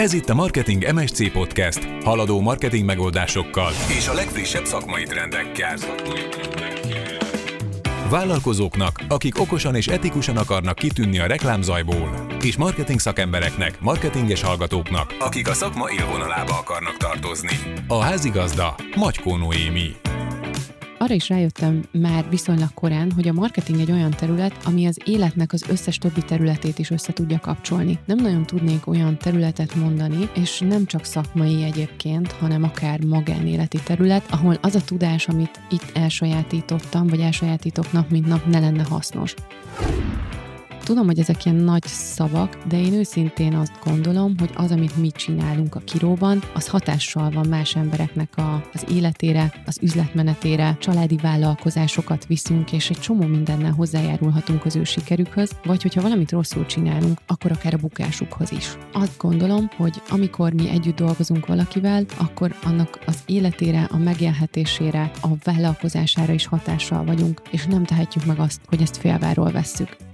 Ez 0.00 0.12
itt 0.12 0.28
a 0.28 0.34
Marketing 0.34 0.92
MSC 0.92 1.32
Podcast, 1.32 1.88
haladó 2.04 2.40
marketing 2.40 2.84
megoldásokkal 2.84 3.72
és 3.96 4.08
a 4.08 4.14
legfrissebb 4.14 4.64
szakmai 4.64 5.04
trendekkel. 5.04 5.76
Vállalkozóknak, 8.10 9.00
akik 9.08 9.40
okosan 9.40 9.74
és 9.74 9.86
etikusan 9.86 10.36
akarnak 10.36 10.74
kitűnni 10.74 11.18
a 11.18 11.26
reklámzajból, 11.26 12.26
és 12.42 12.56
marketing 12.56 12.98
szakembereknek, 12.98 13.80
marketinges 13.80 14.42
hallgatóknak, 14.42 15.14
akik 15.18 15.48
a 15.48 15.54
szakma 15.54 15.90
élvonalába 15.90 16.58
akarnak 16.58 16.96
tartozni. 16.96 17.58
A 17.86 17.98
házigazda 17.98 18.74
Magyko 18.96 19.36
Noémi 19.36 19.96
arra 21.02 21.14
is 21.14 21.28
rájöttem 21.28 21.82
már 21.92 22.28
viszonylag 22.30 22.74
korán, 22.74 23.12
hogy 23.12 23.28
a 23.28 23.32
marketing 23.32 23.80
egy 23.80 23.90
olyan 23.90 24.10
terület, 24.10 24.54
ami 24.64 24.86
az 24.86 24.98
életnek 25.04 25.52
az 25.52 25.64
összes 25.68 25.98
többi 25.98 26.22
területét 26.22 26.78
is 26.78 26.90
össze 26.90 27.12
tudja 27.12 27.38
kapcsolni. 27.38 27.98
Nem 28.04 28.16
nagyon 28.16 28.46
tudnék 28.46 28.86
olyan 28.86 29.18
területet 29.18 29.74
mondani, 29.74 30.28
és 30.34 30.58
nem 30.68 30.84
csak 30.84 31.04
szakmai 31.04 31.62
egyébként, 31.62 32.32
hanem 32.32 32.62
akár 32.62 33.04
magánéleti 33.04 33.78
terület, 33.84 34.26
ahol 34.30 34.58
az 34.60 34.74
a 34.74 34.84
tudás, 34.84 35.28
amit 35.28 35.60
itt 35.70 35.90
elsajátítottam, 35.94 37.06
vagy 37.06 37.20
elsajátítok 37.20 37.92
nap, 37.92 38.10
mint 38.10 38.26
nap, 38.26 38.46
ne 38.46 38.58
lenne 38.58 38.82
hasznos. 38.82 39.34
Tudom, 40.84 41.06
hogy 41.06 41.18
ezek 41.18 41.44
ilyen 41.44 41.56
nagy 41.56 41.86
szavak, 41.86 42.56
de 42.68 42.80
én 42.80 42.92
őszintén 42.92 43.54
azt 43.54 43.78
gondolom, 43.84 44.34
hogy 44.38 44.50
az, 44.54 44.70
amit 44.70 44.96
mi 44.96 45.10
csinálunk 45.10 45.74
a 45.74 45.80
kiróban, 45.80 46.42
az 46.54 46.68
hatással 46.68 47.30
van 47.30 47.46
más 47.46 47.76
embereknek 47.76 48.36
a, 48.36 48.64
az 48.72 48.84
életére, 48.90 49.62
az 49.66 49.78
üzletmenetére, 49.82 50.76
családi 50.80 51.16
vállalkozásokat 51.16 52.26
viszünk, 52.26 52.72
és 52.72 52.90
egy 52.90 53.00
csomó 53.00 53.26
mindennel 53.26 53.72
hozzájárulhatunk 53.72 54.64
az 54.64 54.76
ő 54.76 54.84
sikerükhöz, 54.84 55.50
vagy 55.64 55.82
hogyha 55.82 56.00
valamit 56.00 56.30
rosszul 56.30 56.66
csinálunk, 56.66 57.18
akkor 57.26 57.52
akár 57.52 57.74
a 57.74 57.78
bukásukhoz 57.78 58.52
is. 58.52 58.76
Azt 58.92 59.18
gondolom, 59.18 59.70
hogy 59.76 60.02
amikor 60.08 60.52
mi 60.52 60.68
együtt 60.68 60.96
dolgozunk 60.96 61.46
valakivel, 61.46 62.04
akkor 62.18 62.54
annak 62.62 62.98
az 63.06 63.18
életére, 63.26 63.88
a 63.90 63.96
megélhetésére, 63.96 65.10
a 65.22 65.28
vállalkozására 65.44 66.32
is 66.32 66.46
hatással 66.46 67.04
vagyunk, 67.04 67.42
és 67.50 67.66
nem 67.66 67.84
tehetjük 67.84 68.24
meg 68.24 68.38
azt, 68.38 68.60
hogy 68.66 68.82
ezt 68.82 68.96
félváról 68.96 69.50
vesszük. 69.50 70.09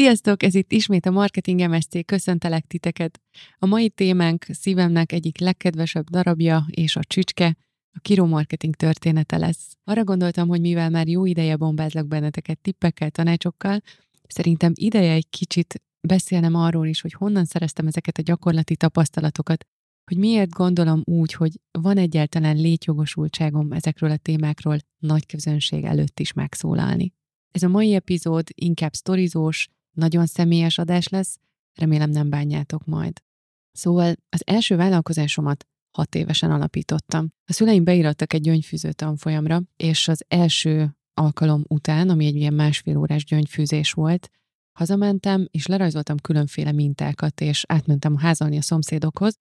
Sziasztok! 0.00 0.42
Ez 0.42 0.54
itt 0.54 0.72
ismét 0.72 1.06
a 1.06 1.10
Marketing 1.10 1.68
MSC, 1.68 2.04
köszöntelek 2.04 2.66
titeket. 2.66 3.20
A 3.58 3.66
mai 3.66 3.90
témánk 3.90 4.44
szívemnek 4.48 5.12
egyik 5.12 5.38
legkedvesebb 5.38 6.10
darabja 6.10 6.66
és 6.70 6.96
a 6.96 7.00
csücske, 7.04 7.56
a 7.92 7.98
Kiro 8.02 8.26
Marketing 8.26 8.74
története 8.74 9.36
lesz. 9.36 9.76
Arra 9.84 10.04
gondoltam, 10.04 10.48
hogy 10.48 10.60
mivel 10.60 10.90
már 10.90 11.08
jó 11.08 11.24
ideje 11.24 11.56
bombázlak 11.56 12.06
benneteket 12.06 12.58
tippekkel, 12.58 13.10
tanácsokkal, 13.10 13.80
szerintem 14.28 14.72
ideje 14.74 15.12
egy 15.12 15.28
kicsit 15.28 15.82
beszélnem 16.00 16.54
arról 16.54 16.86
is, 16.86 17.00
hogy 17.00 17.12
honnan 17.12 17.44
szereztem 17.44 17.86
ezeket 17.86 18.18
a 18.18 18.22
gyakorlati 18.22 18.76
tapasztalatokat, 18.76 19.64
hogy 20.04 20.18
miért 20.18 20.50
gondolom 20.50 21.02
úgy, 21.04 21.32
hogy 21.32 21.60
van 21.70 21.96
egyáltalán 21.96 22.56
létjogosultságom 22.56 23.72
ezekről 23.72 24.10
a 24.10 24.16
témákról 24.16 24.78
nagy 24.98 25.26
közönség 25.26 25.84
előtt 25.84 26.20
is 26.20 26.32
megszólalni. 26.32 27.12
Ez 27.50 27.62
a 27.62 27.68
mai 27.68 27.94
epizód 27.94 28.48
inkább 28.54 28.92
sztorizós, 28.92 29.68
nagyon 29.96 30.26
személyes 30.26 30.78
adás 30.78 31.08
lesz, 31.08 31.38
remélem 31.74 32.10
nem 32.10 32.30
bánjátok 32.30 32.84
majd. 32.84 33.20
Szóval 33.72 34.14
az 34.28 34.42
első 34.46 34.76
vállalkozásomat 34.76 35.66
hat 35.90 36.14
évesen 36.14 36.50
alapítottam. 36.50 37.28
A 37.44 37.52
szüleim 37.52 37.84
beirattak 37.84 38.32
egy 38.32 38.42
gyöngyfűző 38.42 38.92
tanfolyamra, 38.92 39.62
és 39.76 40.08
az 40.08 40.24
első 40.28 40.96
alkalom 41.14 41.64
után, 41.68 42.08
ami 42.08 42.26
egy 42.26 42.36
ilyen 42.36 42.54
másfél 42.54 42.96
órás 42.96 43.24
gyöngyfűzés 43.24 43.92
volt, 43.92 44.30
hazamentem, 44.78 45.46
és 45.50 45.66
lerajzoltam 45.66 46.16
különféle 46.16 46.72
mintákat, 46.72 47.40
és 47.40 47.64
átmentem 47.68 48.16
házalni 48.16 48.56
a 48.56 48.62
szomszédokhoz, 48.62 49.34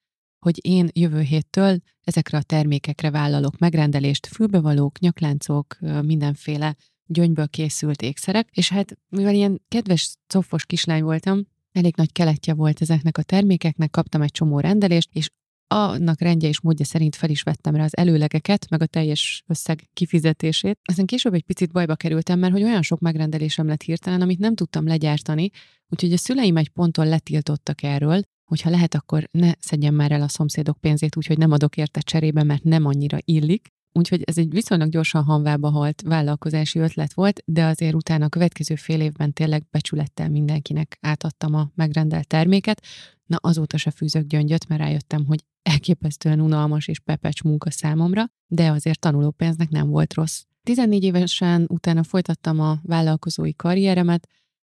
hogy 0.46 0.60
én 0.66 0.90
jövő 0.94 1.22
héttől 1.22 1.80
ezekre 2.04 2.38
a 2.38 2.44
termékekre 2.44 3.12
vállalok 3.12 3.58
megrendelést, 3.58 4.28
fülbevalók, 4.28 5.00
nyakláncok, 5.00 5.78
mindenféle 6.02 6.76
gyöngyből 7.10 7.48
készült 7.48 8.02
ékszerek, 8.02 8.50
és 8.52 8.70
hát 8.70 8.98
mivel 9.10 9.34
ilyen 9.34 9.62
kedves, 9.68 10.16
cofos 10.28 10.66
kislány 10.66 11.04
voltam, 11.04 11.48
elég 11.72 11.96
nagy 11.96 12.12
keletje 12.12 12.54
volt 12.54 12.82
ezeknek 12.82 13.18
a 13.18 13.24
termékeknek, 13.24 13.90
kaptam 13.90 14.22
egy 14.22 14.32
csomó 14.32 14.60
rendelést, 14.60 15.10
és 15.14 15.30
annak 15.68 16.22
rendje 16.22 16.48
és 16.48 16.62
módja 16.62 16.86
szerint 16.86 17.16
fel 17.16 17.30
is 17.30 17.42
vettem 17.42 17.76
rá 17.76 17.84
az 17.84 17.98
előlegeket, 17.98 18.70
meg 18.70 18.82
a 18.82 18.86
teljes 18.86 19.44
összeg 19.48 19.90
kifizetését. 19.94 20.80
Aztán 20.84 21.06
később 21.06 21.34
egy 21.34 21.44
picit 21.44 21.72
bajba 21.72 21.96
kerültem, 21.96 22.40
mert 22.40 22.54
hogy 22.54 22.64
olyan 22.64 22.82
sok 22.82 23.00
megrendelésem 23.00 23.68
lett 23.68 23.82
hirtelen, 23.82 24.22
amit 24.22 24.40
nem 24.40 24.56
tudtam 24.56 24.88
legyártani, 24.88 25.50
úgyhogy 25.90 26.14
a 26.14 26.18
szüleim 26.18 26.58
egy 26.58 26.70
ponton 26.70 27.08
letiltottak 27.08 27.84
erről, 27.84 28.22
hogyha 28.46 28.70
lehet, 28.70 28.96
akkor 28.96 29.28
ne 29.32 29.52
szedjem 29.60 29.96
már 29.96 30.12
el 30.12 30.22
a 30.22 30.28
szomszédok 30.28 30.78
pénzét, 30.78 31.16
úgyhogy 31.16 31.38
nem 31.38 31.52
adok 31.52 31.78
érte 31.78 32.00
cserébe, 32.00 32.44
mert 32.44 32.64
nem 32.64 32.86
annyira 32.86 33.18
illik. 33.26 33.68
Úgyhogy 33.92 34.24
ez 34.24 34.38
egy 34.38 34.50
viszonylag 34.50 34.90
gyorsan 34.90 35.24
hanvába 35.24 35.70
halt 35.70 36.02
vállalkozási 36.02 36.80
ötlet 36.80 37.14
volt, 37.14 37.42
de 37.46 37.66
azért 37.66 37.94
utána 37.94 38.26
a 38.26 38.30
következő 38.30 38.76
fél 38.76 39.02
évben 39.02 39.34
tényleg 39.34 39.64
becsülettel 39.72 40.30
mindenkinek 40.30 40.98
átadtam 41.02 41.54
a 41.54 41.72
megrendelt 41.76 42.28
terméket. 42.28 42.82
Na 43.26 43.38
azóta 43.42 43.78
se 43.78 43.92
fűzök 43.92 44.26
gyöngyöt, 44.26 44.68
mert 44.68 44.82
rájöttem, 44.82 45.26
hogy 45.26 45.44
elképesztően 45.62 46.42
unalmas 46.42 46.88
és 46.88 47.00
pepecs 47.00 47.44
munka 47.44 47.72
számomra, 47.72 48.26
de 48.48 48.70
azért 48.70 49.00
tanulópénznek 49.00 49.70
nem 49.70 49.90
volt 49.90 50.14
rossz. 50.14 50.44
14 50.64 51.04
évesen 51.04 51.66
utána 51.68 52.04
folytattam 52.04 52.60
a 52.60 52.80
vállalkozói 52.84 53.54
karrieremet, 53.56 54.28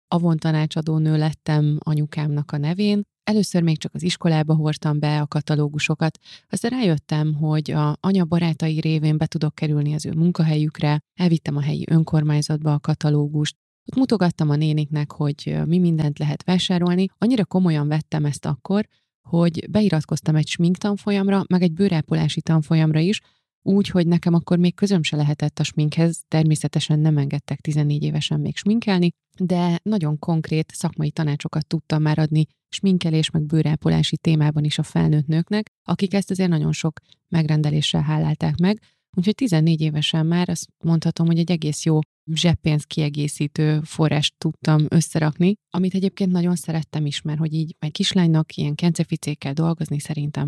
avon 0.07 0.37
tanácsadó 0.37 0.97
nő 0.97 1.17
lettem 1.17 1.77
anyukámnak 1.79 2.51
a 2.51 2.57
nevén, 2.57 3.01
Először 3.23 3.61
még 3.61 3.77
csak 3.77 3.93
az 3.93 4.03
iskolába 4.03 4.55
hordtam 4.55 4.99
be 4.99 5.21
a 5.21 5.27
katalógusokat, 5.27 6.19
aztán 6.49 6.71
rájöttem, 6.71 7.33
hogy 7.33 7.71
a 7.71 7.97
anya 7.99 8.25
barátai 8.25 8.79
révén 8.79 9.17
be 9.17 9.25
tudok 9.25 9.55
kerülni 9.55 9.93
az 9.93 10.05
ő 10.05 10.11
munkahelyükre, 10.11 10.99
elvittem 11.19 11.55
a 11.55 11.61
helyi 11.61 11.85
önkormányzatba 11.89 12.73
a 12.73 12.79
katalógust, 12.79 13.55
ott 13.85 13.97
mutogattam 13.97 14.49
a 14.49 14.55
néniknek, 14.55 15.11
hogy 15.11 15.57
mi 15.65 15.79
mindent 15.79 16.19
lehet 16.19 16.43
vásárolni. 16.43 17.05
Annyira 17.17 17.45
komolyan 17.45 17.87
vettem 17.87 18.25
ezt 18.25 18.45
akkor, 18.45 18.87
hogy 19.29 19.69
beiratkoztam 19.69 20.35
egy 20.35 20.47
smink 20.47 20.77
tanfolyamra, 20.77 21.43
meg 21.47 21.61
egy 21.61 21.73
bőrápolási 21.73 22.41
tanfolyamra 22.41 22.99
is, 22.99 23.21
úgy, 23.61 23.87
hogy 23.87 24.07
nekem 24.07 24.33
akkor 24.33 24.57
még 24.57 24.75
közöm 24.75 25.03
se 25.03 25.15
lehetett 25.15 25.59
a 25.59 25.63
sminkhez, 25.63 26.23
természetesen 26.27 26.99
nem 26.99 27.17
engedtek 27.17 27.59
14 27.61 28.03
évesen 28.03 28.39
még 28.39 28.57
sminkelni, 28.57 29.09
de 29.39 29.79
nagyon 29.83 30.19
konkrét 30.19 30.71
szakmai 30.73 31.11
tanácsokat 31.11 31.67
tudtam 31.67 32.01
már 32.01 32.19
adni 32.19 32.45
sminkelés 32.73 33.29
meg 33.29 33.45
bőrápolási 33.45 34.17
témában 34.17 34.63
is 34.63 34.77
a 34.77 34.83
felnőtt 34.83 35.27
nőknek, 35.27 35.69
akik 35.83 36.13
ezt 36.13 36.31
azért 36.31 36.49
nagyon 36.49 36.71
sok 36.71 36.99
megrendeléssel 37.29 38.01
hálálták 38.01 38.57
meg, 38.57 38.79
úgyhogy 39.17 39.35
14 39.35 39.81
évesen 39.81 40.25
már 40.25 40.49
azt 40.49 40.67
mondhatom, 40.83 41.25
hogy 41.25 41.37
egy 41.37 41.51
egész 41.51 41.85
jó 41.85 41.99
zseppénz 42.33 42.83
kiegészítő 42.83 43.79
forrást 43.83 44.35
tudtam 44.37 44.85
összerakni, 44.89 45.53
amit 45.69 45.93
egyébként 45.93 46.31
nagyon 46.31 46.55
szerettem 46.55 47.05
is, 47.05 47.21
mert 47.21 47.39
hogy 47.39 47.53
így 47.53 47.75
egy 47.79 47.91
kislánynak 47.91 48.55
ilyen 48.55 48.75
kenceficékkel 48.75 49.53
dolgozni 49.53 49.99
szerintem 49.99 50.47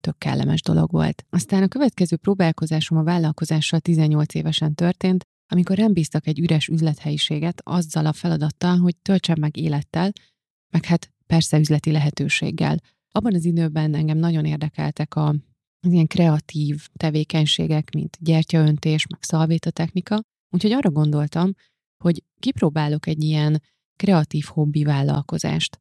tök 0.00 0.18
kellemes 0.18 0.62
dolog 0.62 0.90
volt. 0.90 1.26
Aztán 1.30 1.62
a 1.62 1.68
következő 1.68 2.16
próbálkozásom 2.16 2.98
a 2.98 3.02
vállalkozással 3.02 3.80
18 3.80 4.34
évesen 4.34 4.74
történt, 4.74 5.24
amikor 5.52 5.76
rám 5.76 5.92
bíztak 5.92 6.26
egy 6.26 6.38
üres 6.38 6.68
üzlethelyiséget 6.68 7.60
azzal 7.64 8.06
a 8.06 8.12
feladattal, 8.12 8.76
hogy 8.78 8.96
töltsem 8.96 9.36
meg 9.40 9.56
élettel, 9.56 10.12
meg 10.70 10.84
hát 10.84 11.10
persze 11.30 11.58
üzleti 11.58 11.90
lehetőséggel. 11.90 12.76
Abban 13.10 13.34
az 13.34 13.44
időben 13.44 13.94
engem 13.94 14.18
nagyon 14.18 14.44
érdekeltek 14.44 15.14
a, 15.14 15.28
az 15.80 15.92
ilyen 15.92 16.06
kreatív 16.06 16.88
tevékenységek, 16.92 17.94
mint 17.94 18.16
gyertyaöntés, 18.20 19.06
meg 19.06 19.22
szalvéta 19.22 19.70
technika, 19.70 20.20
úgyhogy 20.50 20.72
arra 20.72 20.90
gondoltam, 20.90 21.52
hogy 22.04 22.24
kipróbálok 22.38 23.06
egy 23.06 23.22
ilyen 23.22 23.62
kreatív 23.96 24.44
hobbi 24.44 24.84
vállalkozást. 24.84 25.80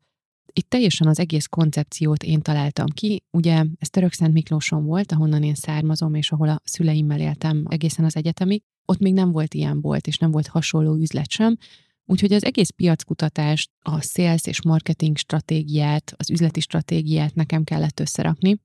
Itt 0.54 0.69
teljesen 0.69 1.07
az 1.07 1.19
egész 1.19 1.46
koncepciót 1.46 2.24
én 2.24 2.42
találtam 2.42 2.88
ki. 2.88 3.24
Ugye 3.31 3.66
ez 3.80 3.90
Törökszent 3.90 4.34
Miklóson 4.34 4.86
volt, 4.86 5.12
ahonnan 5.12 5.44
én 5.44 5.56
származom, 5.56 6.13
és 6.13 6.31
ahol 6.31 6.50
a 6.50 6.62
szüleimmel 6.63 7.19
éltem 7.19 7.66
egészen 7.69 8.06
az 8.06 8.16
egyetemig. 8.16 8.62
Ott 8.86 9.00
még 9.00 9.13
nem 9.13 9.31
volt 9.31 9.54
ilyen 9.54 9.81
bolt, 9.81 10.07
és 10.07 10.18
nem 10.18 10.31
volt 10.31 10.48
hasonló 10.48 10.96
üzlet 10.96 11.30
sem. 11.30 11.57
Úgyhogy 12.12 12.34
az 12.34 12.44
egész 12.44 12.70
piackutatást, 12.70 13.72
a 13.82 14.02
sales 14.02 14.46
és 14.46 14.64
marketing 14.64 15.18
stratégiát, 15.18 16.14
az 16.18 16.30
üzleti 16.30 16.60
stratégiát 16.60 17.36
nekem 17.36 17.64
kellett 17.64 18.00
összerakni. 18.00 18.60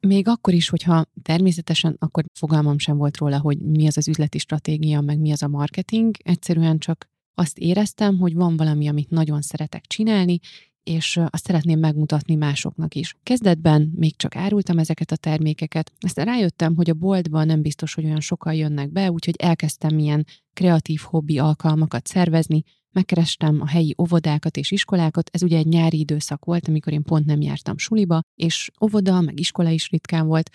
Még 0.00 0.28
akkor 0.28 0.54
is, 0.54 0.68
hogyha 0.68 1.06
természetesen 1.22 1.96
akkor 1.98 2.24
fogalmam 2.38 2.78
sem 2.78 2.96
volt 2.96 3.16
róla, 3.16 3.40
hogy 3.40 3.58
mi 3.58 3.86
az 3.86 3.96
az 3.96 4.08
üzleti 4.08 4.38
stratégia, 4.38 5.00
meg 5.00 5.18
mi 5.18 5.32
az 5.32 5.42
a 5.42 5.48
marketing, 5.48 6.16
egyszerűen 6.18 6.78
csak 6.78 7.08
azt 7.34 7.58
éreztem, 7.58 8.18
hogy 8.18 8.34
van 8.34 8.56
valami, 8.56 8.88
amit 8.88 9.10
nagyon 9.10 9.42
szeretek 9.42 9.86
csinálni, 9.86 10.38
és 10.82 11.20
azt 11.30 11.44
szeretném 11.44 11.78
megmutatni 11.78 12.34
másoknak 12.34 12.94
is. 12.94 13.16
Kezdetben 13.22 13.92
még 13.94 14.16
csak 14.16 14.36
árultam 14.36 14.78
ezeket 14.78 15.12
a 15.12 15.16
termékeket, 15.16 15.92
aztán 16.00 16.24
rájöttem, 16.24 16.76
hogy 16.76 16.90
a 16.90 16.94
boltban 16.94 17.46
nem 17.46 17.62
biztos, 17.62 17.94
hogy 17.94 18.04
olyan 18.04 18.20
sokan 18.20 18.54
jönnek 18.54 18.92
be, 18.92 19.10
úgyhogy 19.10 19.36
elkezdtem 19.38 19.98
ilyen 19.98 20.26
kreatív 20.54 21.00
hobbi 21.00 21.38
alkalmakat 21.38 22.06
szervezni, 22.06 22.62
megkerestem 22.92 23.60
a 23.60 23.66
helyi 23.66 23.94
óvodákat 23.98 24.56
és 24.56 24.70
iskolákat, 24.70 25.30
ez 25.32 25.42
ugye 25.42 25.56
egy 25.56 25.66
nyári 25.66 25.98
időszak 25.98 26.44
volt, 26.44 26.68
amikor 26.68 26.92
én 26.92 27.02
pont 27.02 27.26
nem 27.26 27.40
jártam 27.40 27.78
suliba, 27.78 28.20
és 28.34 28.70
óvoda, 28.84 29.20
meg 29.20 29.38
iskola 29.38 29.70
is 29.70 29.90
ritkán 29.90 30.26
volt, 30.26 30.50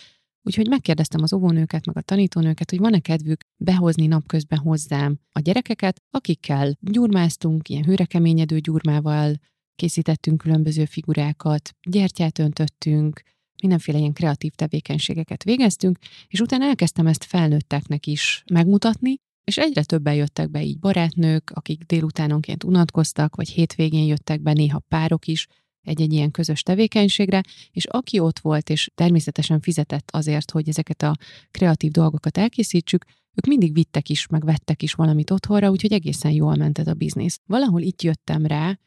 Úgyhogy 0.48 0.68
megkérdeztem 0.68 1.24
az 1.24 1.34
óvónőket, 1.34 1.86
meg 1.86 1.98
a 1.98 2.02
tanítónőket, 2.02 2.70
hogy 2.70 2.80
van-e 2.80 3.00
kedvük 3.00 3.40
behozni 3.64 4.08
napközben 4.08 4.60
hozzám 4.60 5.20
a 5.32 5.40
gyerekeket, 5.40 6.02
akikkel 6.10 6.78
gyurmáztunk, 6.80 7.70
ilyen 7.70 7.84
hőrekeményedő 7.84 8.60
gyurmával, 8.60 9.36
készítettünk 9.76 10.38
különböző 10.38 10.86
figurákat, 10.86 11.70
gyertyát 11.90 12.40
öntöttünk, 12.40 13.22
mindenféle 13.62 13.98
ilyen 13.98 14.14
kreatív 14.14 14.52
tevékenységeket 14.52 15.44
végeztünk, 15.44 15.98
és 16.28 16.40
utána 16.40 16.66
elkezdtem 16.66 17.08
ezt 17.08 17.24
felnőtteknek 17.24 18.06
is 18.06 18.44
megmutatni, 18.54 19.16
és 19.48 19.58
egyre 19.58 19.84
többen 19.84 20.14
jöttek 20.14 20.50
be 20.50 20.64
így 20.64 20.80
barátnők, 20.80 21.52
akik 21.54 21.84
délutánonként 21.84 22.64
unatkoztak, 22.64 23.36
vagy 23.36 23.50
hétvégén 23.50 24.06
jöttek 24.06 24.42
be 24.42 24.54
néha 24.54 24.80
párok 24.80 25.28
is, 25.28 25.48
egy-egy 25.82 26.14
ilyen 26.14 26.32
közös 26.32 26.62
tevékenységre, 26.62 27.42
és 27.72 27.86
aki 27.86 28.20
ott 28.20 28.40
volt, 28.40 28.70
és 28.70 28.90
természetesen 28.96 29.60
fizetett 29.60 30.10
azért, 30.12 30.52
hogy 30.52 30.70
ezeket 30.70 31.02
a 31.02 31.16
kreatív 31.52 31.92
dolgokat 31.92 32.38
elkészítsük, 32.38 33.06
ők 33.34 33.46
mindig 33.46 33.74
vittek 33.74 34.10
is, 34.10 34.28
meg 34.28 34.46
vettek 34.46 34.82
is 34.82 34.94
valamit 34.94 35.32
otthonra, 35.32 35.70
úgyhogy 35.70 35.94
egészen 35.94 36.32
jól 36.32 36.56
ment 36.56 36.80
ez 36.80 36.88
a 36.88 36.94
biznisz. 36.94 37.40
Valahol 37.46 37.82
itt 37.82 38.02
jöttem 38.02 38.46
rá, 38.46 38.80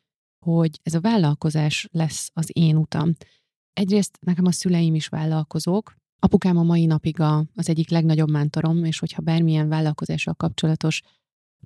hogy 0.47 0.81
ez 0.83 0.95
a 0.95 1.01
vállalkozás 1.01 1.89
lesz 1.93 2.31
az 2.33 2.51
én 2.53 2.77
utam. 2.77 3.13
Egyrészt 3.73 4.19
nekem 4.21 4.45
a 4.45 4.53
szüleim 4.53 4.95
is 4.95 5.09
vállalkozók, 5.09 5.95
apukám 6.21 6.57
a 6.57 6.63
mai 6.63 6.87
napig 6.87 7.21
a, 7.21 7.45
az 7.55 7.69
egyik 7.69 7.91
legnagyobb 7.91 8.31
mentorom, 8.31 8.85
és 8.85 8.99
hogyha 8.99 9.23
bármilyen 9.23 9.69
vállalkozással 9.69 10.35
kapcsolatos 10.35 11.03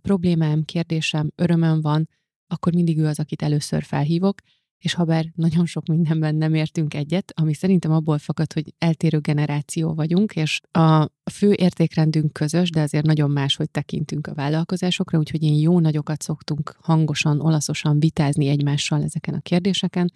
problémám, 0.03 0.65
kérdésem, 0.65 1.31
örömöm 1.35 1.81
van, 1.81 2.09
akkor 2.47 2.75
mindig 2.75 2.99
ő 2.99 3.07
az, 3.07 3.19
akit 3.19 3.43
először 3.43 3.83
felhívok, 3.83 4.41
és 4.79 4.95
ha 4.95 5.05
bár 5.05 5.27
nagyon 5.35 5.67
sok 5.67 5.87
mindenben 5.87 6.35
nem 6.35 6.55
értünk 6.55 6.95
egyet, 6.95 7.33
ami 7.37 7.55
szerintem 7.55 7.93
abból 7.93 8.19
fakad, 8.19 8.53
hogy 8.53 8.75
eltérő 8.79 9.19
generáció 9.19 9.95
vagyunk, 9.95 10.37
és 10.37 10.61
a 10.71 11.09
fő 11.33 11.53
értékrendünk 11.53 12.33
közös, 12.33 12.71
de 12.71 12.81
azért 12.81 13.07
nagyon 13.07 13.31
máshogy 13.31 13.71
tekintünk 13.71 14.27
a 14.27 14.35
vállalkozásokra, 14.35 15.19
úgyhogy 15.19 15.43
én 15.43 15.55
jó 15.55 15.81
nagyokat 15.81 16.23
szoktunk 16.23 16.77
hangosan, 16.81 17.41
olaszosan 17.41 17.99
vitázni 17.99 18.49
egymással 18.49 19.03
ezeken 19.03 19.35
a 19.35 19.41
kérdéseken, 19.41 20.13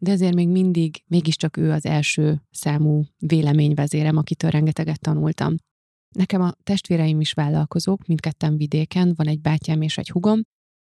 de 0.00 0.10
ezért 0.10 0.34
még 0.34 0.48
mindig, 0.48 1.02
mégiscsak 1.06 1.56
ő 1.56 1.70
az 1.70 1.86
első 1.86 2.42
számú 2.50 3.02
véleményvezérem, 3.18 4.16
akitől 4.16 4.50
rengeteget 4.50 5.00
tanultam. 5.00 5.54
Nekem 6.16 6.42
a 6.42 6.54
testvéreim 6.62 7.20
is 7.20 7.32
vállalkozók, 7.32 8.06
mindketten 8.06 8.56
vidéken, 8.56 9.12
van 9.16 9.26
egy 9.26 9.40
bátyám 9.40 9.82
és 9.82 9.98
egy 9.98 10.10
hugom, 10.10 10.40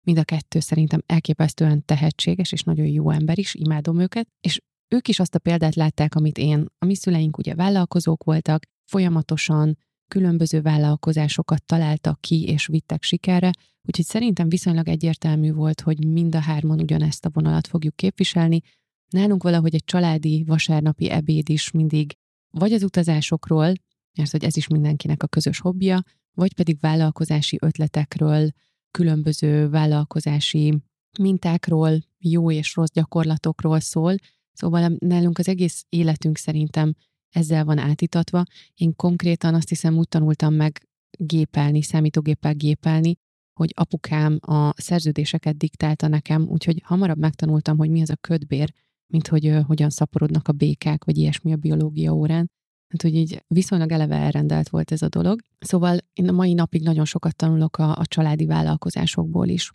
Mind 0.09 0.21
a 0.21 0.25
kettő 0.25 0.61
szerintem 0.61 1.03
elképesztően 1.07 1.85
tehetséges 1.85 2.53
és 2.53 2.63
nagyon 2.63 2.87
jó 2.87 3.11
ember 3.11 3.39
is, 3.39 3.55
imádom 3.55 3.99
őket, 3.99 4.29
és 4.41 4.61
ők 4.95 5.09
is 5.09 5.21
azt 5.21 5.35
a 5.35 5.39
példát 5.39 5.75
látták, 5.75 6.15
amit 6.15 6.39
én. 6.39 6.67
A 6.79 6.85
mi 6.85 6.95
szüleink 6.95 7.39
ugye 7.39 7.55
vállalkozók 7.55 8.25
voltak, 8.25 8.63
folyamatosan 8.91 9.77
különböző 10.11 10.61
vállalkozásokat 10.61 11.65
találtak 11.65 12.21
ki 12.21 12.45
és 12.45 12.67
vittek 12.67 13.03
sikerre, 13.03 13.51
úgyhogy 13.83 14.05
szerintem 14.05 14.49
viszonylag 14.49 14.89
egyértelmű 14.89 15.53
volt, 15.53 15.81
hogy 15.81 16.07
mind 16.07 16.35
a 16.35 16.41
hárman 16.41 16.81
ugyanezt 16.81 17.25
a 17.25 17.31
vonalat 17.33 17.67
fogjuk 17.67 17.97
képviselni. 17.97 18.61
Nálunk 19.09 19.43
valahogy 19.43 19.75
egy 19.75 19.85
családi 19.85 20.45
vasárnapi 20.47 21.11
ebéd 21.11 21.49
is 21.49 21.71
mindig 21.71 22.17
vagy 22.51 22.73
az 22.73 22.83
utazásokról, 22.83 23.73
mert 24.19 24.31
hogy 24.31 24.45
ez 24.45 24.57
is 24.57 24.67
mindenkinek 24.67 25.23
a 25.23 25.27
közös 25.27 25.59
hobbija, 25.59 26.03
vagy 26.35 26.55
pedig 26.55 26.81
vállalkozási 26.81 27.59
ötletekről, 27.61 28.51
különböző 28.91 29.69
vállalkozási 29.69 30.83
mintákról, 31.19 31.99
jó 32.19 32.51
és 32.51 32.75
rossz 32.75 32.93
gyakorlatokról 32.93 33.81
szól, 33.81 34.15
szóval 34.53 34.97
nálunk 34.99 35.39
az 35.39 35.49
egész 35.49 35.85
életünk 35.89 36.37
szerintem 36.37 36.95
ezzel 37.29 37.65
van 37.65 37.79
átitatva. 37.79 38.43
Én 38.75 38.97
konkrétan 38.97 39.55
azt 39.55 39.69
hiszem 39.69 39.97
úgy 39.97 40.09
tanultam 40.09 40.55
meg 40.55 40.89
gépelni, 41.11 41.83
számítógéppel 41.83 42.55
gépelni, 42.55 43.17
hogy 43.53 43.73
apukám 43.77 44.39
a 44.41 44.81
szerződéseket 44.81 45.57
diktálta 45.57 46.09
nekem, 46.09 46.43
úgyhogy 46.49 46.83
hamarabb 46.85 47.19
megtanultam, 47.19 47.79
hogy 47.79 47.91
mi 47.91 48.01
az 48.01 48.11
a 48.11 48.17
ködbér, 48.17 48.73
mint 49.13 49.29
hogy 49.29 49.49
uh, 49.49 49.65
hogyan 49.65 49.91
szaporodnak 49.91 50.49
a 50.49 50.53
békák, 50.53 51.05
vagy 51.05 51.17
ilyesmi 51.17 51.53
a 51.53 51.57
biológia 51.57 52.13
órán. 52.13 52.51
Hát, 52.89 53.03
hogy 53.03 53.15
így 53.15 53.45
viszonylag 53.47 53.93
eleve 53.93 54.17
elrendelt 54.17 54.69
volt 54.69 54.93
ez 54.93 55.03
a 55.03 55.09
dolog. 55.09 55.41
Szóval 55.59 55.99
én 56.13 56.29
a 56.29 56.33
mai 56.33 56.55
napig 56.55 56.83
nagyon 56.83 57.05
sokat 57.05 57.37
tanulok 57.37 57.79
a, 57.79 57.97
a 57.97 58.07
családi 58.07 58.47
vállalkozásokból 58.47 59.49
is. 59.49 59.73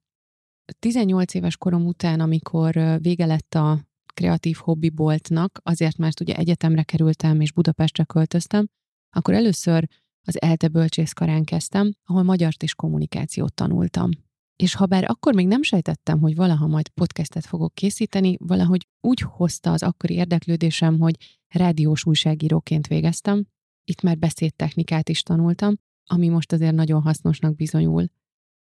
18 0.80 1.34
éves 1.34 1.58
korom 1.58 1.86
után, 1.86 2.20
amikor 2.20 3.00
vége 3.02 3.26
lett 3.26 3.54
a 3.54 3.80
kreatív 4.14 4.56
hobbiboltnak, 4.56 5.60
azért 5.64 5.98
mert 5.98 6.20
ugye 6.20 6.36
egyetemre 6.36 6.84
kerültem 6.84 7.42
és 7.42 7.52
Budapestre 7.52 8.04
költöztem, 8.04 8.68
akkor 9.16 9.34
először 9.34 9.88
az 10.26 10.42
ELTE 10.42 10.68
bölcsészkarán 10.68 11.44
kezdtem, 11.44 11.94
ahol 12.04 12.24
magyart 12.24 12.64
és 12.64 12.76
kommunikációt 12.76 13.54
tanultam. 13.54 14.10
És 14.56 14.76
ha 14.76 14.86
bár 14.86 15.04
akkor 15.08 15.34
még 15.34 15.48
nem 15.48 15.62
sejtettem, 15.62 16.20
hogy 16.20 16.36
valaha 16.36 16.68
majd 16.68 16.88
podcastet 16.90 17.46
fogok 17.46 17.74
készíteni, 17.74 18.36
valahogy 18.40 18.88
úgy 19.02 19.20
hozta 19.20 19.72
az 19.72 19.84
akkori 19.84 20.14
érdeklődésem, 20.14 21.00
hogy 21.00 21.42
rádiós 21.48 22.06
újságíróként 22.06 22.88
végeztem, 22.88 23.46
itt 23.84 24.02
már 24.02 24.18
beszédtechnikát 24.18 25.10
is 25.10 25.22
tanultam, 25.22 25.76
ami 26.10 26.30
most 26.30 26.52
azért 26.52 26.76
nagyon 26.76 27.02
hasznosnak 27.02 27.56
bizonyul. 27.56 28.08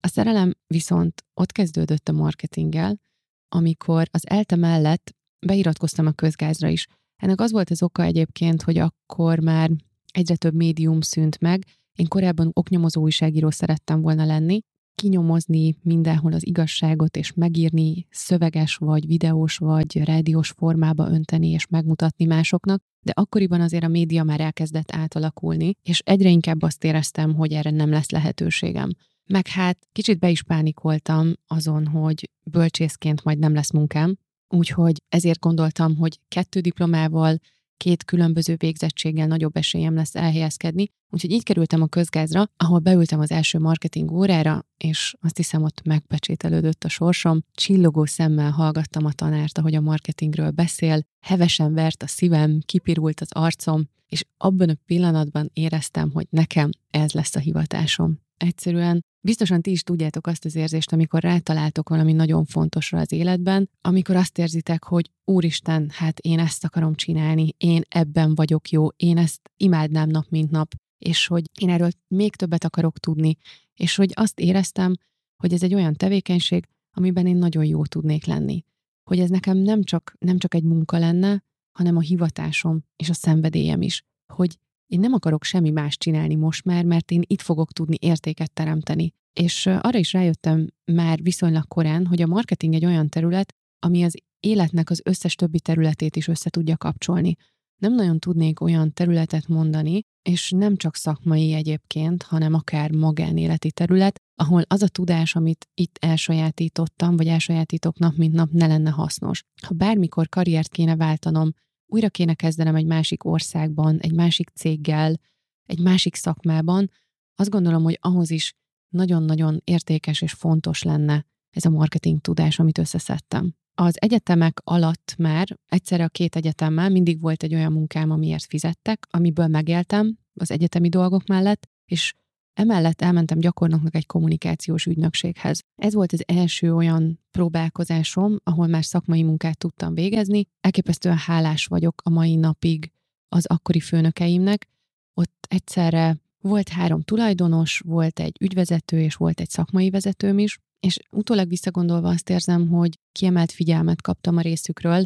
A 0.01 0.09
szerelem 0.09 0.53
viszont 0.67 1.25
ott 1.35 1.53
kezdődött 1.53 2.09
a 2.09 2.13
marketinggel, 2.13 3.01
amikor 3.49 4.09
az 4.11 4.29
ELTE 4.29 4.57
mellett 4.57 5.15
beiratkoztam 5.47 6.07
a 6.07 6.13
közgázra 6.13 6.69
is. 6.69 6.87
Ennek 7.23 7.41
az 7.41 7.51
volt 7.51 7.71
az 7.71 7.83
oka 7.83 8.03
egyébként, 8.03 8.63
hogy 8.63 8.79
akkor 8.79 9.39
már 9.39 9.71
egyre 10.13 10.37
több 10.37 10.55
médium 10.55 11.01
szűnt 11.01 11.41
meg. 11.41 11.65
Én 11.93 12.09
korábban 12.09 12.51
oknyomozó 12.53 13.03
újságíró 13.03 13.51
szerettem 13.51 14.01
volna 14.01 14.25
lenni, 14.25 14.61
kinyomozni 14.95 15.77
mindenhol 15.83 16.33
az 16.33 16.47
igazságot, 16.47 17.17
és 17.17 17.33
megírni 17.33 18.07
szöveges, 18.11 18.77
vagy 18.77 19.07
videós, 19.07 19.57
vagy 19.57 19.97
rádiós 20.05 20.51
formába 20.51 21.11
önteni, 21.11 21.49
és 21.49 21.67
megmutatni 21.67 22.25
másoknak, 22.25 22.83
de 23.01 23.13
akkoriban 23.15 23.61
azért 23.61 23.85
a 23.85 23.89
média 23.89 24.25
már 24.25 24.41
elkezdett 24.41 24.93
átalakulni, 24.93 25.73
és 25.83 26.03
egyre 26.05 26.29
inkább 26.29 26.63
azt 26.63 26.85
éreztem, 26.85 27.35
hogy 27.35 27.53
erre 27.53 27.71
nem 27.71 27.91
lesz 27.91 28.11
lehetőségem. 28.11 28.91
Meg 29.27 29.47
hát 29.47 29.79
kicsit 29.93 30.19
be 30.19 30.31
is 30.31 30.43
pánikoltam 30.43 31.33
azon, 31.47 31.87
hogy 31.87 32.31
bölcsészként 32.51 33.25
majd 33.25 33.39
nem 33.39 33.55
lesz 33.55 33.73
munkám, 33.73 34.17
úgyhogy 34.49 35.03
ezért 35.09 35.41
gondoltam, 35.41 35.97
hogy 35.97 36.21
kettő 36.29 36.61
diplomával 36.61 37.39
két 37.77 38.05
különböző 38.05 38.55
végzettséggel 38.57 39.27
nagyobb 39.27 39.57
esélyem 39.57 39.95
lesz 39.95 40.15
elhelyezkedni. 40.15 40.89
Úgyhogy 41.11 41.31
így 41.31 41.43
kerültem 41.43 41.83
a 41.83 41.87
közgázra, 41.87 42.45
ahol 42.57 42.79
beültem 42.79 43.21
az 43.21 43.31
első 43.31 43.59
marketing 43.59 44.11
órára, 44.11 44.67
és 44.77 45.15
azt 45.21 45.37
hiszem 45.37 45.63
ott 45.63 45.83
megpecsételődött 45.85 46.85
a 46.85 46.89
sorsom. 46.89 47.41
Csillogó 47.55 48.05
szemmel 48.05 48.51
hallgattam 48.51 49.05
a 49.05 49.13
tanárt, 49.13 49.59
ahogy 49.59 49.75
a 49.75 49.81
marketingről 49.81 50.51
beszél, 50.51 51.01
hevesen 51.21 51.75
vert 51.75 52.03
a 52.03 52.07
szívem, 52.07 52.61
kipirult 52.67 53.21
az 53.21 53.33
arcom, 53.33 53.89
és 54.07 54.25
abban 54.37 54.69
a 54.69 54.75
pillanatban 54.87 55.51
éreztem, 55.53 56.11
hogy 56.11 56.27
nekem 56.31 56.71
ez 56.91 57.13
lesz 57.13 57.35
a 57.35 57.41
hivatásom. 57.41 58.19
Egyszerűen 58.37 59.05
biztosan 59.25 59.61
ti 59.61 59.71
is 59.71 59.83
tudjátok 59.83 60.27
azt 60.27 60.45
az 60.45 60.55
érzést, 60.55 60.93
amikor 60.93 61.23
rátaláltok 61.23 61.89
valami 61.89 62.13
nagyon 62.13 62.45
fontosra 62.45 62.99
az 62.99 63.13
életben, 63.13 63.71
amikor 63.81 64.17
azt 64.17 64.39
érzitek, 64.39 64.85
hogy 64.85 65.11
úristen, 65.25 65.91
hát 65.91 66.19
én 66.19 66.39
ezt 66.39 66.65
akarom 66.65 66.95
csinálni, 66.95 67.55
én 67.57 67.83
ebben 67.89 68.35
vagyok 68.35 68.71
jó, 68.71 68.89
én 68.89 69.19
ezt 69.19 69.51
imádnám 69.57 70.09
nap 70.09 70.27
mint 70.29 70.51
nap, 70.51 70.75
és 70.99 71.27
hogy 71.27 71.51
én 71.61 71.69
erről 71.69 71.91
még 72.09 72.37
többet 72.37 72.65
akarok 72.65 72.99
tudni, 72.99 73.37
és 73.75 73.97
hogy 73.97 74.13
azt 74.15 74.41
éreztem, 74.41 74.95
hogy 75.37 75.53
ez 75.53 75.63
egy 75.63 75.75
olyan 75.75 75.95
tevékenység, 75.95 76.69
amiben 76.91 77.27
én 77.27 77.37
nagyon 77.37 77.65
jó 77.65 77.85
tudnék 77.85 78.25
lenni. 78.25 78.65
Hogy 79.05 79.19
ez 79.19 79.31
nekem 79.31 79.57
nem 79.57 79.83
csak, 79.83 80.17
nem 80.19 80.39
csak 80.39 80.55
egy 80.55 80.65
munka 80.65 80.99
lenne, 80.99 81.43
hanem 81.73 81.97
a 81.97 82.01
hivatásom 82.01 82.85
és 82.97 83.09
a 83.09 83.15
szenvedélyem 83.15 83.83
is. 83.83 84.05
Hogy 84.33 84.59
én 84.87 85.01
nem 85.01 85.13
akarok 85.13 85.45
semmi 85.45 85.71
más 85.71 85.97
csinálni 85.97 86.35
most 86.35 86.65
már, 86.65 86.85
mert 86.85 87.11
én 87.11 87.23
itt 87.27 87.41
fogok 87.41 87.73
tudni 87.73 87.97
értéket 88.01 88.53
teremteni. 88.53 89.13
És 89.33 89.67
arra 89.67 89.99
is 89.99 90.13
rájöttem 90.13 90.69
már 90.85 91.23
viszonylag 91.23 91.69
korán, 91.69 92.07
hogy 92.07 92.23
a 92.23 92.27
marketing 92.27 92.75
egy 92.75 92.85
olyan 92.85 93.09
terület, 93.09 93.55
ami 93.79 94.03
az 94.03 94.15
életnek 94.41 94.91
az 94.91 95.01
összes 95.05 95.35
többi 95.35 95.61
területét 95.61 96.17
is 96.17 96.29
össze 96.29 96.51
tudja 96.51 96.77
kapcsolni. 96.77 97.37
Nem 97.81 97.95
nagyon 97.95 98.19
tudnék 98.19 98.61
olyan 98.61 98.93
területet 98.93 99.49
mondani, 99.49 100.01
és 100.23 100.51
nem 100.51 100.77
csak 100.77 100.97
szakmai 100.97 101.53
egyébként, 101.53 102.23
hanem 102.23 102.55
akár 102.55 102.91
magánéleti 102.91 103.73
terület, 103.73 104.21
ahol 104.35 104.63
az 104.67 104.83
a 104.83 104.89
tudás, 104.89 105.37
amit 105.37 105.69
itt 105.75 105.97
elsajátítottam, 106.01 107.17
vagy 107.17 107.27
elsajátítok 107.27 107.99
nap 107.99 108.17
mint 108.17 108.35
nap, 108.35 108.51
ne 108.51 108.67
lenne 108.67 108.91
hasznos. 108.91 109.43
Ha 109.63 109.75
bármikor 109.75 110.29
karriert 110.29 110.69
kéne 110.69 110.97
váltanom, 110.97 111.53
újra 111.87 112.09
kéne 112.09 112.35
kezdenem 112.35 112.75
egy 112.75 112.87
másik 112.87 113.25
országban, 113.25 113.99
egy 113.99 114.13
másik 114.13 114.49
céggel, 114.49 115.21
egy 115.67 115.81
másik 115.81 116.15
szakmában, 116.15 116.91
azt 117.35 117.51
gondolom, 117.51 117.83
hogy 117.83 117.99
ahhoz 118.01 118.31
is 118.31 118.55
nagyon-nagyon 118.89 119.61
értékes 119.65 120.23
és 120.23 120.33
fontos 120.33 120.83
lenne 120.83 121.27
ez 121.51 121.65
a 121.65 121.71
marketing 121.71 122.21
tudás, 122.21 122.59
amit 122.59 122.79
összeszedtem. 122.79 123.55
Az 123.75 123.97
egyetemek 124.01 124.61
alatt 124.65 125.15
már 125.19 125.59
egyszerre 125.69 126.05
a 126.05 126.09
két 126.09 126.37
egyetemmel 126.37 126.89
mindig 126.91 127.21
volt 127.21 127.43
egy 127.43 127.55
olyan 127.55 127.73
munkám, 127.73 128.11
amiért 128.11 128.45
fizettek, 128.45 129.07
amiből 129.11 129.47
megéltem 129.47 130.19
az 130.35 130.51
egyetemi 130.51 130.89
dolgok 130.89 131.27
mellett, 131.27 131.69
és 131.85 132.15
Emellett 132.55 133.01
elmentem 133.01 133.39
gyakornoknak 133.39 133.95
egy 133.95 134.07
kommunikációs 134.07 134.87
ügynökséghez. 134.87 135.63
Ez 135.77 135.95
volt 135.95 136.13
az 136.13 136.23
első 136.27 136.75
olyan 136.75 137.21
próbálkozásom, 137.31 138.37
ahol 138.43 138.67
már 138.67 138.85
szakmai 138.85 139.23
munkát 139.23 139.59
tudtam 139.59 139.95
végezni. 139.95 140.47
Elképesztően 140.61 141.17
hálás 141.17 141.67
vagyok 141.67 142.03
a 142.05 142.11
mai 142.11 142.35
napig 142.35 142.93
az 143.29 143.47
akkori 143.47 143.81
főnökeimnek. 143.81 144.69
Ott 145.15 145.47
egyszerre 145.49 146.17
volt 146.41 146.69
három 146.69 147.03
tulajdonos, 147.03 147.83
volt 147.85 148.21
egy 148.21 148.37
ügyvezető 148.41 149.01
és 149.01 149.15
volt 149.15 149.41
egy 149.41 149.51
szakmai 149.51 149.91
vezetőm 149.91 150.39
is, 150.39 150.59
és 150.81 150.99
utólag 151.11 151.49
visszagondolva 151.49 152.09
azt 152.09 152.31
érzem, 152.31 152.69
hogy 152.69 152.99
kiemelt 153.13 153.53
figyelmet 153.53 154.03
kaptam 154.03 154.37
a 154.37 154.41
részükről, 154.41 155.05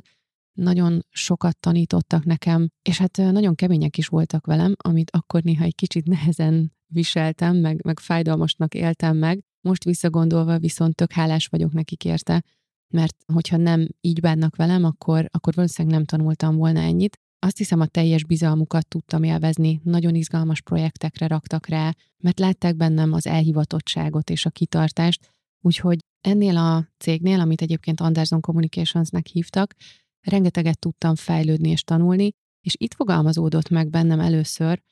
nagyon 0.52 1.07
sokat 1.11 1.59
tanítottak 1.59 2.25
nekem, 2.25 2.69
és 2.83 2.99
hát 2.99 3.17
nagyon 3.17 3.55
kemények 3.55 3.99
is 3.99 4.07
voltak 4.07 4.47
velem, 4.47 4.75
amit 4.76 5.11
akkor 5.11 5.43
néha 5.43 5.64
egy 5.64 5.75
kicsit 5.75 6.07
nehezen 6.07 6.73
viseltem, 6.92 7.57
meg, 7.57 7.85
meg 7.85 8.00
fájdalmasnak 8.00 8.75
éltem 8.75 9.16
meg. 9.16 9.42
Most 9.61 9.85
visszagondolva 9.85 10.59
viszont 10.59 10.95
tök 10.95 11.12
hálás 11.12 11.47
vagyok 11.47 11.73
nekik 11.73 12.04
érte, 12.04 12.42
mert 12.88 13.16
hogyha 13.33 13.57
nem 13.57 13.88
így 14.00 14.21
bánnak 14.21 14.57
velem, 14.57 14.85
akkor, 14.85 15.28
akkor 15.30 15.54
valószínűleg 15.54 15.97
nem 15.97 16.07
tanultam 16.07 16.57
volna 16.57 16.80
ennyit. 16.80 17.16
Azt 17.38 17.57
hiszem, 17.57 17.80
a 17.80 17.87
teljes 17.87 18.25
bizalmukat 18.25 18.88
tudtam 18.88 19.23
élvezni, 19.23 19.80
nagyon 19.85 20.14
izgalmas 20.14 20.61
projektekre 20.61 21.26
raktak 21.26 21.66
rá, 21.66 21.95
mert 22.18 22.38
látták 22.38 22.76
bennem 22.76 23.12
az 23.12 23.26
elhivatottságot 23.26 24.30
és 24.30 24.47
a 24.47 24.50
kitartást, 24.50 25.33
úgyhogy 25.61 25.99
ennél 26.21 26.57
a 26.57 26.88
cégnél, 26.99 27.40
amit 27.40 27.62
egyébként 27.62 28.00
Anderson 28.00 28.40
Communicationsnek 28.40 29.26
hívtak, 29.26 29.75
rengeteget 30.21 30.78
tudtam 30.78 31.14
fejlődni 31.14 31.68
és 31.68 31.83
tanulni, 31.83 32.30
és 32.61 32.75
itt 32.78 32.95
fogalmazódott 32.95 33.68
meg 33.68 33.90
bennem 33.90 34.21
először, 34.21 34.83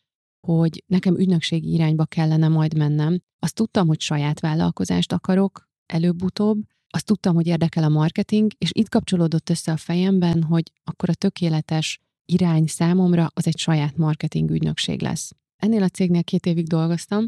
hogy 0.46 0.84
nekem 0.86 1.18
ügynökségi 1.18 1.72
irányba 1.72 2.04
kellene 2.04 2.48
majd 2.48 2.76
mennem. 2.76 3.18
Azt 3.38 3.54
tudtam, 3.54 3.86
hogy 3.86 4.00
saját 4.00 4.40
vállalkozást 4.40 5.12
akarok 5.12 5.68
előbb-utóbb, 5.86 6.58
azt 6.88 7.06
tudtam, 7.06 7.34
hogy 7.34 7.46
érdekel 7.46 7.84
a 7.84 7.88
marketing, 7.88 8.52
és 8.58 8.70
itt 8.72 8.88
kapcsolódott 8.88 9.50
össze 9.50 9.72
a 9.72 9.76
fejemben, 9.76 10.42
hogy 10.42 10.72
akkor 10.84 11.10
a 11.10 11.14
tökéletes 11.14 12.00
irány 12.24 12.66
számomra 12.66 13.28
az 13.34 13.46
egy 13.46 13.58
saját 13.58 13.96
marketing 13.96 14.50
ügynökség 14.50 15.00
lesz. 15.02 15.32
Ennél 15.56 15.82
a 15.82 15.88
cégnél 15.88 16.24
két 16.24 16.46
évig 16.46 16.66
dolgoztam, 16.66 17.26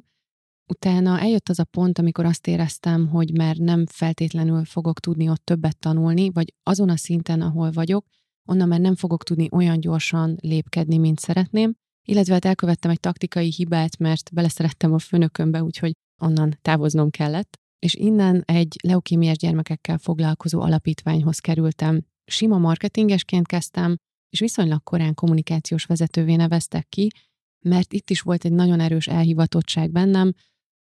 utána 0.67 1.21
eljött 1.21 1.49
az 1.49 1.59
a 1.59 1.65
pont, 1.65 1.99
amikor 1.99 2.25
azt 2.25 2.47
éreztem, 2.47 3.09
hogy 3.09 3.37
már 3.37 3.57
nem 3.57 3.87
feltétlenül 3.87 4.65
fogok 4.65 5.01
tudni 5.01 5.29
ott 5.29 5.45
többet 5.45 5.79
tanulni, 5.79 6.31
vagy 6.31 6.55
azon 6.63 6.89
a 6.89 6.97
szinten, 6.97 7.41
ahol 7.41 7.71
vagyok, 7.71 8.07
onnan 8.49 8.69
már 8.69 8.81
nem 8.81 8.95
fogok 8.95 9.25
tudni 9.25 9.49
olyan 9.51 9.81
gyorsan 9.81 10.37
lépkedni, 10.41 10.99
mint 10.99 11.19
szeretném, 11.19 11.75
illetve 12.09 12.33
hát 12.33 12.45
elkövettem 12.45 12.91
egy 12.91 13.00
taktikai 13.00 13.53
hibát, 13.57 13.99
mert 13.99 14.31
beleszerettem 14.35 14.93
a 14.93 14.99
főnökömbe, 14.99 15.62
úgyhogy 15.62 15.93
onnan 16.23 16.59
távoznom 16.62 17.11
kellett, 17.11 17.57
és 17.79 17.95
innen 17.95 18.43
egy 18.47 18.77
leukémiás 18.83 19.37
gyermekekkel 19.37 19.99
foglalkozó 19.99 20.61
alapítványhoz 20.61 21.38
kerültem. 21.38 22.00
Sima 22.25 22.59
marketingesként 22.59 23.47
kezdtem, 23.47 23.97
és 24.31 24.41
viszonylag 24.41 24.83
korán 24.83 25.15
kommunikációs 25.15 25.85
vezetővé 25.85 26.35
neveztek 26.35 26.88
ki, 26.88 27.09
mert 27.65 27.93
itt 27.93 28.11
is 28.11 28.21
volt 28.21 28.45
egy 28.45 28.53
nagyon 28.53 28.81
erős 28.81 29.07
elhivatottság 29.07 29.91
bennem. 29.91 30.33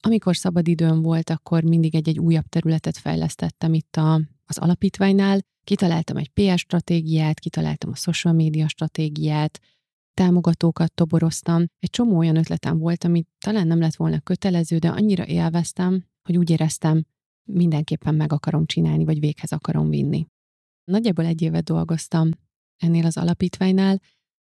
Amikor 0.03 0.37
szabadidőm 0.37 1.03
volt, 1.03 1.31
akkor 1.31 1.63
mindig 1.63 1.95
egy-egy 1.95 2.19
újabb 2.19 2.47
területet 2.47 2.97
fejlesztettem 2.97 3.75
itt 3.75 3.97
a, 3.97 4.21
az 4.45 4.59
alapítványnál. 4.59 5.39
Kitaláltam 5.65 6.17
egy 6.17 6.29
PR 6.29 6.59
stratégiát, 6.59 7.41
kitaláltam 7.41 7.91
a 7.91 7.97
social 7.97 8.35
media 8.35 8.69
stratégiát, 8.69 9.61
támogatókat 10.21 10.93
toboroztam. 10.93 11.65
Egy 11.79 11.91
csomó 11.91 12.17
olyan 12.17 12.37
ötletem 12.37 12.79
volt, 12.79 13.05
amit 13.05 13.29
talán 13.39 13.67
nem 13.67 13.79
lett 13.81 13.95
volna 13.95 14.21
kötelező, 14.21 14.79
de 14.79 14.89
annyira 14.89 15.27
élveztem, 15.27 16.05
hogy 16.23 16.37
úgy 16.37 16.51
éreztem, 16.51 17.05
mindenképpen 17.45 18.15
meg 18.15 18.33
akarom 18.33 18.67
csinálni, 18.67 19.05
vagy 19.05 19.21
véghez 19.21 19.53
akarom 19.53 19.89
vinni. 19.89 20.27
Nagyjából 20.85 21.25
egy 21.25 21.43
évet 21.43 21.65
dolgoztam 21.65 22.31
ennél 22.77 23.07
az 23.07 23.17
alapítványnál, 23.17 24.01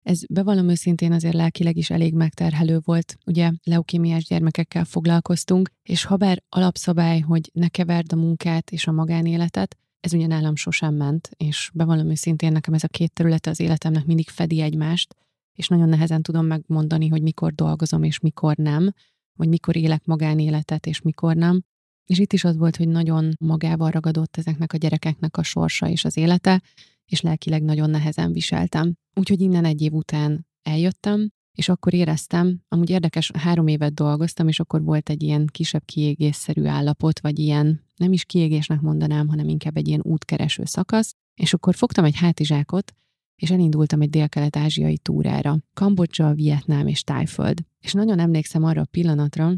ez 0.02 0.26
bevallom 0.26 0.68
őszintén 0.68 1.12
azért 1.12 1.34
lelkileg 1.34 1.76
is 1.76 1.90
elég 1.90 2.14
megterhelő 2.14 2.80
volt. 2.84 3.18
Ugye 3.26 3.50
leukémiás 3.62 4.24
gyermekekkel 4.24 4.84
foglalkoztunk, 4.84 5.70
és 5.82 6.04
ha 6.04 6.16
bár 6.16 6.42
alapszabály, 6.48 7.20
hogy 7.20 7.50
ne 7.52 7.68
keverd 7.68 8.12
a 8.12 8.16
munkát 8.16 8.70
és 8.70 8.86
a 8.86 8.92
magánéletet, 8.92 9.76
ez 10.00 10.12
ugye 10.12 10.26
nálam 10.26 10.56
sosem 10.56 10.94
ment, 10.94 11.30
és 11.36 11.70
bevallom 11.74 12.10
őszintén 12.10 12.52
nekem 12.52 12.74
ez 12.74 12.84
a 12.84 12.88
két 12.88 13.12
területe 13.12 13.50
az 13.50 13.60
életemnek 13.60 14.04
mindig 14.04 14.28
fedi 14.28 14.60
egymást, 14.60 15.14
és 15.60 15.68
nagyon 15.68 15.88
nehezen 15.88 16.22
tudom 16.22 16.46
megmondani, 16.46 17.08
hogy 17.08 17.22
mikor 17.22 17.52
dolgozom 17.52 18.02
és 18.02 18.18
mikor 18.18 18.56
nem, 18.56 18.92
vagy 19.38 19.48
mikor 19.48 19.76
élek 19.76 20.04
magánéletet 20.04 20.86
és 20.86 21.00
mikor 21.00 21.36
nem. 21.36 21.62
És 22.04 22.18
itt 22.18 22.32
is 22.32 22.44
az 22.44 22.56
volt, 22.56 22.76
hogy 22.76 22.88
nagyon 22.88 23.32
magával 23.40 23.90
ragadott 23.90 24.36
ezeknek 24.36 24.72
a 24.72 24.76
gyerekeknek 24.76 25.36
a 25.36 25.42
sorsa 25.42 25.88
és 25.88 26.04
az 26.04 26.16
élete, 26.16 26.62
és 27.04 27.20
lelkileg 27.20 27.62
nagyon 27.62 27.90
nehezen 27.90 28.32
viseltem. 28.32 28.94
Úgyhogy 29.14 29.40
innen 29.40 29.64
egy 29.64 29.82
év 29.82 29.92
után 29.92 30.46
eljöttem, 30.62 31.30
és 31.58 31.68
akkor 31.68 31.94
éreztem, 31.94 32.60
amúgy 32.68 32.90
érdekes, 32.90 33.30
három 33.34 33.66
évet 33.66 33.94
dolgoztam, 33.94 34.48
és 34.48 34.60
akkor 34.60 34.82
volt 34.82 35.08
egy 35.08 35.22
ilyen 35.22 35.46
kisebb 35.46 35.84
kiégésszerű 35.84 36.64
állapot, 36.64 37.20
vagy 37.20 37.38
ilyen, 37.38 37.84
nem 37.96 38.12
is 38.12 38.24
kiégésnek 38.24 38.80
mondanám, 38.80 39.28
hanem 39.28 39.48
inkább 39.48 39.76
egy 39.76 39.88
ilyen 39.88 40.02
útkereső 40.02 40.64
szakasz, 40.64 41.14
és 41.34 41.54
akkor 41.54 41.74
fogtam 41.74 42.04
egy 42.04 42.16
hátizsákot, 42.16 42.94
és 43.40 43.50
elindultam 43.50 44.00
egy 44.00 44.10
dél-kelet-ázsiai 44.10 44.98
túrára, 44.98 45.58
Kambodzsa, 45.74 46.34
Vietnám 46.34 46.86
és 46.86 47.02
Tájföld. 47.02 47.58
És 47.80 47.92
nagyon 47.92 48.18
emlékszem 48.18 48.64
arra 48.64 48.80
a 48.80 48.88
pillanatra, 48.90 49.52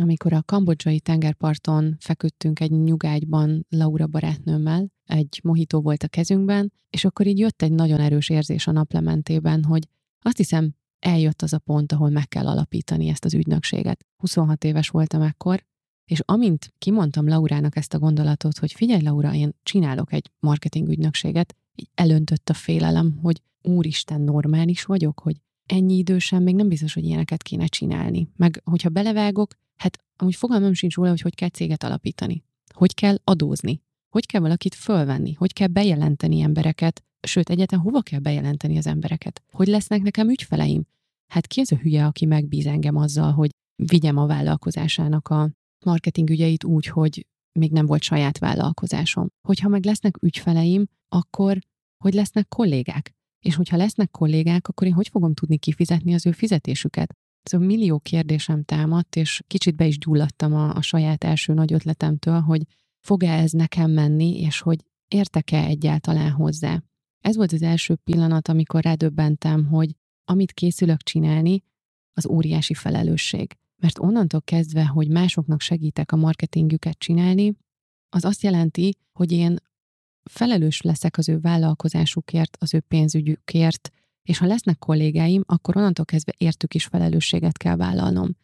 amikor 0.00 0.32
a 0.32 0.42
kambodzsai 0.42 1.00
tengerparton 1.00 1.96
feküdtünk 1.98 2.60
egy 2.60 2.70
nyugágyban 2.70 3.66
Laura 3.68 4.06
barátnőmmel, 4.06 4.92
egy 5.04 5.40
mohító 5.42 5.80
volt 5.80 6.02
a 6.02 6.08
kezünkben, 6.08 6.72
és 6.90 7.04
akkor 7.04 7.26
így 7.26 7.38
jött 7.38 7.62
egy 7.62 7.72
nagyon 7.72 8.00
erős 8.00 8.28
érzés 8.28 8.66
a 8.66 8.72
naplementében, 8.72 9.64
hogy 9.64 9.88
azt 10.20 10.36
hiszem, 10.36 10.74
eljött 10.98 11.42
az 11.42 11.52
a 11.52 11.58
pont, 11.58 11.92
ahol 11.92 12.10
meg 12.10 12.28
kell 12.28 12.46
alapítani 12.46 13.08
ezt 13.08 13.24
az 13.24 13.34
ügynökséget. 13.34 14.06
26 14.16 14.64
éves 14.64 14.88
voltam 14.88 15.22
ekkor, 15.22 15.64
és 16.04 16.20
amint 16.24 16.72
kimondtam 16.78 17.28
Laurának 17.28 17.76
ezt 17.76 17.94
a 17.94 17.98
gondolatot, 17.98 18.58
hogy 18.58 18.72
figyelj 18.72 19.02
Laura, 19.02 19.34
én 19.34 19.54
csinálok 19.62 20.12
egy 20.12 20.30
marketing 20.40 20.88
ügynökséget, 20.88 21.56
így 21.80 21.88
elöntött 21.94 22.48
a 22.48 22.54
félelem, 22.54 23.18
hogy 23.22 23.42
úristen, 23.62 24.20
normális 24.20 24.84
vagyok, 24.84 25.20
hogy 25.20 25.36
ennyi 25.66 25.96
idősen 25.96 26.42
még 26.42 26.54
nem 26.54 26.68
biztos, 26.68 26.94
hogy 26.94 27.04
ilyeneket 27.04 27.42
kéne 27.42 27.66
csinálni. 27.66 28.28
Meg 28.36 28.60
hogyha 28.64 28.88
belevágok, 28.88 29.54
hát 29.76 29.98
amúgy 30.16 30.34
fogalmam 30.34 30.72
sincs 30.72 30.94
róla, 30.94 31.10
hogy 31.10 31.20
hogy 31.20 31.34
kell 31.34 31.48
céget 31.48 31.82
alapítani. 31.82 32.44
Hogy 32.74 32.94
kell 32.94 33.16
adózni. 33.24 33.80
Hogy 34.08 34.26
kell 34.26 34.40
valakit 34.40 34.74
fölvenni. 34.74 35.32
Hogy 35.32 35.52
kell 35.52 35.66
bejelenteni 35.66 36.40
embereket. 36.40 37.04
Sőt, 37.20 37.50
egyáltalán 37.50 37.84
hova 37.84 38.00
kell 38.00 38.20
bejelenteni 38.20 38.76
az 38.76 38.86
embereket. 38.86 39.42
Hogy 39.52 39.66
lesznek 39.66 40.02
nekem 40.02 40.28
ügyfeleim. 40.28 40.86
Hát 41.32 41.46
ki 41.46 41.60
az 41.60 41.72
a 41.72 41.76
hülye, 41.76 42.06
aki 42.06 42.26
megbíz 42.26 42.66
engem 42.66 42.96
azzal, 42.96 43.32
hogy 43.32 43.50
vigyem 43.82 44.16
a 44.16 44.26
vállalkozásának 44.26 45.28
a 45.28 45.50
marketing 45.84 46.30
ügyeit 46.30 46.64
úgy, 46.64 46.86
hogy 46.86 47.26
még 47.58 47.72
nem 47.72 47.86
volt 47.86 48.02
saját 48.02 48.38
vállalkozásom. 48.38 49.28
Hogyha 49.48 49.68
meg 49.68 49.84
lesznek 49.84 50.22
ügyfeleim, 50.22 50.86
akkor 51.08 51.58
hogy 52.04 52.14
lesznek 52.14 52.48
kollégák. 52.48 53.12
És 53.44 53.54
hogyha 53.54 53.76
lesznek 53.76 54.10
kollégák, 54.10 54.68
akkor 54.68 54.86
én 54.86 54.92
hogy 54.92 55.08
fogom 55.08 55.34
tudni 55.34 55.58
kifizetni 55.58 56.14
az 56.14 56.26
ő 56.26 56.32
fizetésüket? 56.32 57.14
Szóval 57.42 57.66
millió 57.66 57.98
kérdésem 57.98 58.64
támadt, 58.64 59.16
és 59.16 59.42
kicsit 59.46 59.76
be 59.76 59.86
is 59.86 59.98
gyulladtam 59.98 60.54
a, 60.54 60.74
a 60.74 60.82
saját 60.82 61.24
első 61.24 61.52
nagy 61.52 61.72
ötletemtől, 61.72 62.40
hogy 62.40 62.62
fog-e 63.00 63.32
ez 63.32 63.50
nekem 63.50 63.90
menni, 63.90 64.40
és 64.40 64.60
hogy 64.60 64.84
értek-e 65.08 65.64
egyáltalán 65.64 66.30
hozzá. 66.30 66.82
Ez 67.20 67.36
volt 67.36 67.52
az 67.52 67.62
első 67.62 67.94
pillanat, 67.94 68.48
amikor 68.48 68.82
rádöbbentem, 68.82 69.66
hogy 69.66 69.94
amit 70.24 70.52
készülök 70.52 71.02
csinálni, 71.02 71.62
az 72.12 72.26
óriási 72.26 72.74
felelősség. 72.74 73.56
Mert 73.82 73.98
onnantól 73.98 74.42
kezdve, 74.42 74.86
hogy 74.86 75.08
másoknak 75.08 75.60
segítek 75.60 76.12
a 76.12 76.16
marketingüket 76.16 76.98
csinálni, 76.98 77.56
az 78.08 78.24
azt 78.24 78.42
jelenti, 78.42 78.96
hogy 79.12 79.32
én 79.32 79.56
felelős 80.28 80.80
leszek 80.80 81.18
az 81.18 81.28
ő 81.28 81.38
vállalkozásukért, 81.38 82.56
az 82.60 82.74
ő 82.74 82.80
pénzügyükért, 82.80 83.90
és 84.22 84.38
ha 84.38 84.46
lesznek 84.46 84.78
kollégáim, 84.78 85.42
akkor 85.46 85.76
onnantól 85.76 86.04
kezdve 86.04 86.34
értük 86.36 86.74
is 86.74 86.84
felelősséget 86.84 87.56
kell 87.56 87.76
vállalnom. 87.76 88.36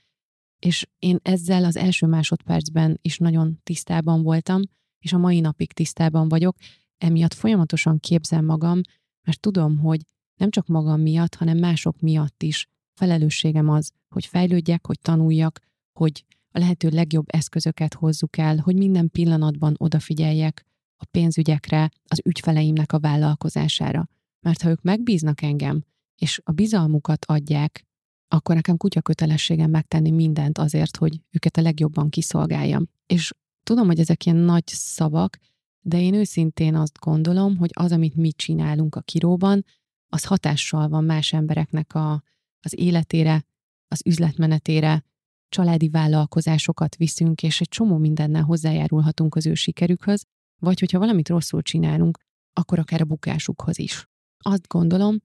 És 0.59 0.87
én 0.99 1.19
ezzel 1.23 1.65
az 1.65 1.77
első 1.77 2.07
másodpercben 2.07 2.99
is 3.03 3.19
nagyon 3.19 3.61
tisztában 3.63 4.23
voltam, 4.23 4.61
és 4.99 5.13
a 5.13 5.19
mai 5.19 5.41
napig 5.41 5.73
tisztában 5.73 6.29
vagyok, 6.29 6.57
emiatt 6.99 7.35
folyamatosan 7.35 7.99
képzem 7.99 8.45
magam, 8.45 8.81
mert 9.27 9.41
tudom, 9.41 9.79
hogy 9.79 10.01
nem 10.41 10.51
csak 10.51 10.67
magam 10.67 11.01
miatt, 11.01 11.35
hanem 11.35 11.59
mások 11.59 12.01
miatt 12.01 12.43
is 12.43 12.69
felelősségem 12.95 13.69
az, 13.69 13.91
hogy 14.15 14.27
fejlődjek, 14.27 14.87
hogy 14.87 14.99
tanuljak, 15.01 15.61
hogy 15.93 16.25
a 16.51 16.59
lehető 16.59 16.89
legjobb 16.89 17.27
eszközöket 17.27 17.95
hozzuk 17.95 18.37
el, 18.37 18.59
hogy 18.59 18.77
minden 18.77 19.11
pillanatban 19.11 19.75
odafigyeljek 19.79 20.65
a 21.05 21.09
pénzügyekre, 21.11 21.91
az 22.09 22.21
ügyfeleimnek 22.25 22.93
a 22.93 22.99
vállalkozására. 22.99 24.09
Mert 24.41 24.63
ha 24.63 24.69
ők 24.69 24.83
megbíznak 24.83 25.43
engem, 25.43 25.85
és 26.17 26.41
a 26.45 26.53
bizalmukat 26.53 27.25
adják, 27.25 27.85
akkor 28.29 28.55
nekem 28.55 28.77
kutya 28.77 29.01
kötelességem 29.01 29.71
megtenni 29.71 30.11
mindent 30.11 30.59
azért, 30.59 30.97
hogy 30.97 31.21
őket 31.31 31.57
a 31.57 31.63
legjobban 31.63 32.09
kiszolgáljam. 32.09 32.87
És 33.07 33.33
tudom, 33.63 33.87
hogy 33.87 33.99
ezek 33.99 34.27
ilyen 34.27 34.39
nagy 34.39 34.67
szavak, 34.67 35.39
de 35.81 36.01
én 36.01 36.15
őszintén 36.15 36.75
azt 36.75 36.99
gondolom, 36.99 37.57
hogy 37.57 37.71
az, 37.73 37.93
amit 37.93 38.15
mi 38.15 38.33
csinálunk 38.33 38.95
a 38.95 39.01
kiróban, 39.01 39.65
az 40.09 40.25
hatással 40.25 40.89
van 40.89 41.05
más 41.05 41.33
embereknek 41.33 41.95
a, 41.95 42.23
az 42.61 42.79
életére, 42.79 43.45
az 43.89 44.01
üzletmenetére, 44.05 45.05
családi 45.49 45.89
vállalkozásokat 45.89 46.97
viszünk, 46.97 47.43
és 47.43 47.61
egy 47.61 47.69
csomó 47.69 47.97
mindennel 47.97 48.43
hozzájárulhatunk 48.43 49.35
az 49.35 49.47
ő 49.47 49.55
sikerükhöz, 49.55 50.25
vagy 50.65 50.81
hogyha 50.81 50.99
valamit 50.99 51.29
rosszul 51.29 51.63
csinálunk, 51.63 52.19
akkor 52.53 52.79
akár 52.79 53.01
a 53.01 53.05
bukásukhoz 53.05 53.79
is. 53.79 54.09
Azt 54.39 54.69
gondolom, 54.69 55.19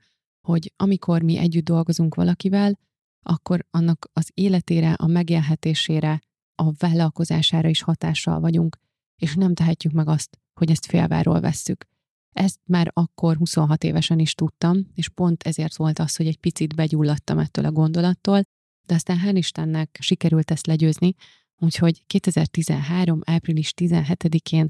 hogy 0.47 0.73
amikor 0.75 1.21
mi 1.21 1.37
együtt 1.37 1.65
dolgozunk 1.65 2.15
valakivel, 2.15 2.79
akkor 3.25 3.65
annak 3.69 4.09
az 4.13 4.29
életére, 4.33 4.93
a 4.93 5.07
megélhetésére, 5.07 6.21
a 6.55 6.71
vállalkozására 6.71 7.69
is 7.69 7.81
hatással 7.81 8.39
vagyunk, 8.39 8.77
és 9.15 9.35
nem 9.35 9.53
tehetjük 9.53 9.93
meg 9.93 10.07
azt, 10.07 10.39
hogy 10.59 10.71
ezt 10.71 10.85
félváról 10.85 11.39
vesszük. 11.39 11.85
Ezt 12.31 12.59
már 12.65 12.91
akkor 12.93 13.37
26 13.37 13.83
évesen 13.83 14.19
is 14.19 14.33
tudtam, 14.33 14.87
és 14.93 15.09
pont 15.09 15.43
ezért 15.43 15.75
volt 15.75 15.99
az, 15.99 16.15
hogy 16.15 16.27
egy 16.27 16.37
picit 16.37 16.75
begyulladtam 16.75 17.39
ettől 17.39 17.65
a 17.65 17.71
gondolattól, 17.71 18.41
de 18.87 18.93
aztán 18.93 19.19
hál' 19.25 19.35
Istennek 19.35 19.97
sikerült 19.99 20.51
ezt 20.51 20.67
legyőzni, 20.67 21.13
úgyhogy 21.57 22.05
2013. 22.05 23.19
április 23.25 23.73
17-én 23.75 24.69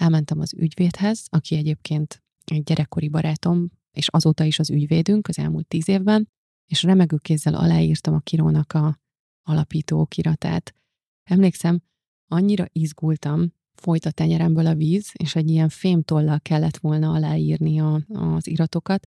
elmentem 0.00 0.40
az 0.40 0.54
ügyvédhez, 0.54 1.26
aki 1.28 1.56
egyébként 1.56 2.22
egy 2.44 2.62
gyerekkori 2.62 3.08
barátom, 3.08 3.70
és 3.90 4.08
azóta 4.08 4.44
is 4.44 4.58
az 4.58 4.70
ügyvédünk 4.70 5.28
az 5.28 5.38
elmúlt 5.38 5.66
tíz 5.66 5.88
évben, 5.88 6.28
és 6.66 6.82
remegő 6.82 7.16
kézzel 7.16 7.54
aláírtam 7.54 8.14
a 8.14 8.20
kirónak 8.20 8.72
a 8.72 8.98
alapító 9.42 10.06
kiratát. 10.06 10.74
Emlékszem, 11.22 11.82
annyira 12.30 12.66
izgultam, 12.72 13.52
folyt 13.74 14.04
a 14.04 14.10
tenyeremből 14.10 14.66
a 14.66 14.74
víz, 14.74 15.10
és 15.12 15.36
egy 15.36 15.50
ilyen 15.50 15.68
fémtollal 15.68 16.40
kellett 16.40 16.76
volna 16.76 17.12
aláírni 17.12 17.80
a, 17.80 18.04
az 18.08 18.46
iratokat, 18.46 19.02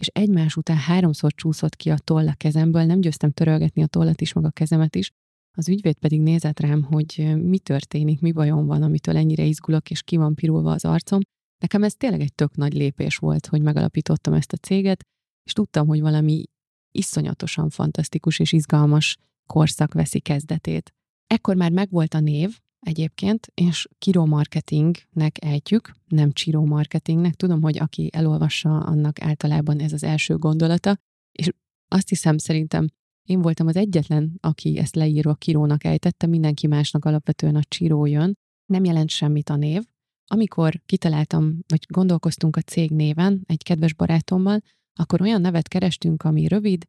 és 0.00 0.06
egymás 0.06 0.56
után 0.56 0.76
háromszor 0.76 1.32
csúszott 1.32 1.76
ki 1.76 1.90
a 1.90 1.98
toll 1.98 2.28
a 2.28 2.34
kezemből, 2.34 2.84
nem 2.84 3.00
győztem 3.00 3.30
törölgetni 3.30 3.82
a 3.82 3.86
tollat 3.86 4.20
is, 4.20 4.32
meg 4.32 4.44
a 4.44 4.50
kezemet 4.50 4.96
is, 4.96 5.10
az 5.56 5.68
ügyvéd 5.68 5.98
pedig 5.98 6.20
nézett 6.20 6.60
rám, 6.60 6.82
hogy 6.82 7.34
mi 7.36 7.58
történik, 7.58 8.20
mi 8.20 8.32
bajom 8.32 8.66
van, 8.66 8.82
amitől 8.82 9.16
ennyire 9.16 9.44
izgulok, 9.44 9.90
és 9.90 10.02
ki 10.02 10.16
van 10.16 10.34
pirulva 10.34 10.72
az 10.72 10.84
arcom. 10.84 11.20
Nekem 11.58 11.82
ez 11.82 11.94
tényleg 11.94 12.20
egy 12.20 12.34
tök 12.34 12.56
nagy 12.56 12.72
lépés 12.72 13.16
volt, 13.16 13.46
hogy 13.46 13.62
megalapítottam 13.62 14.32
ezt 14.32 14.52
a 14.52 14.56
céget, 14.56 15.02
és 15.44 15.52
tudtam, 15.52 15.86
hogy 15.86 16.00
valami 16.00 16.44
iszonyatosan 16.90 17.70
fantasztikus 17.70 18.38
és 18.38 18.52
izgalmas 18.52 19.16
korszak 19.46 19.92
veszi 19.92 20.20
kezdetét. 20.20 20.94
Ekkor 21.26 21.56
már 21.56 21.70
megvolt 21.72 22.14
a 22.14 22.20
név, 22.20 22.58
egyébként, 22.86 23.46
és 23.54 23.88
Kiro 23.98 24.26
Marketingnek 24.26 25.44
ejtjük, 25.44 25.92
nem 26.08 26.32
Csiro 26.32 26.64
Marketingnek. 26.64 27.34
Tudom, 27.34 27.62
hogy 27.62 27.78
aki 27.78 28.10
elolvassa, 28.12 28.78
annak 28.78 29.20
általában 29.20 29.80
ez 29.80 29.92
az 29.92 30.02
első 30.02 30.36
gondolata, 30.36 30.96
és 31.32 31.48
azt 31.88 32.08
hiszem, 32.08 32.38
szerintem 32.38 32.86
én 33.24 33.42
voltam 33.42 33.66
az 33.66 33.76
egyetlen, 33.76 34.38
aki 34.40 34.78
ezt 34.78 34.94
leírva 34.94 35.34
Kirónak 35.34 35.84
ejtette, 35.84 36.26
mindenki 36.26 36.66
másnak 36.66 37.04
alapvetően 37.04 37.56
a 37.56 37.62
Csiró 37.68 38.06
jön. 38.06 38.38
Nem 38.66 38.84
jelent 38.84 39.10
semmit 39.10 39.50
a 39.50 39.56
név. 39.56 39.82
Amikor 40.26 40.80
kitaláltam, 40.86 41.58
vagy 41.66 41.84
gondolkoztunk 41.88 42.56
a 42.56 42.60
cég 42.60 42.90
néven 42.90 43.42
egy 43.46 43.62
kedves 43.62 43.94
barátommal, 43.94 44.60
akkor 44.94 45.20
olyan 45.20 45.40
nevet 45.40 45.68
kerestünk, 45.68 46.22
ami 46.22 46.48
rövid, 46.48 46.84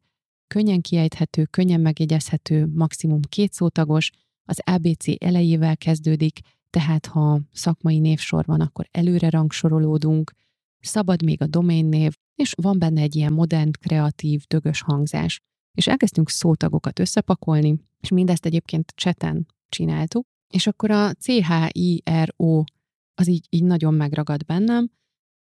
könnyen 0.46 0.80
kiejthető, 0.80 1.44
könnyen 1.44 1.80
megjegyezhető, 1.80 2.66
maximum 2.74 3.20
két 3.20 3.52
szótagos, 3.52 4.10
az 4.44 4.60
ABC 4.64 5.04
elejével 5.18 5.76
kezdődik, 5.76 6.40
tehát 6.70 7.06
ha 7.06 7.40
szakmai 7.52 7.98
névsor 7.98 8.44
van, 8.44 8.60
akkor 8.60 8.88
előre 8.90 9.30
rangsorolódunk, 9.30 10.32
szabad 10.80 11.22
még 11.22 11.42
a 11.42 11.46
domain 11.46 11.86
név, 11.86 12.14
és 12.34 12.52
van 12.62 12.78
benne 12.78 13.00
egy 13.00 13.16
ilyen 13.16 13.32
modern, 13.32 13.70
kreatív, 13.80 14.42
dögös 14.46 14.80
hangzás. 14.80 15.40
És 15.76 15.86
elkezdtünk 15.86 16.28
szótagokat 16.30 16.98
összepakolni, 16.98 17.80
és 18.00 18.08
mindezt 18.08 18.46
egyébként 18.46 18.92
cseten 18.94 19.46
csináltuk, 19.68 20.26
és 20.48 20.66
akkor 20.66 20.90
a 20.90 21.12
CHIRO 21.12 22.64
az 23.14 23.28
így, 23.28 23.46
így 23.50 23.64
nagyon 23.64 23.94
megragad 23.94 24.44
bennem, 24.44 24.90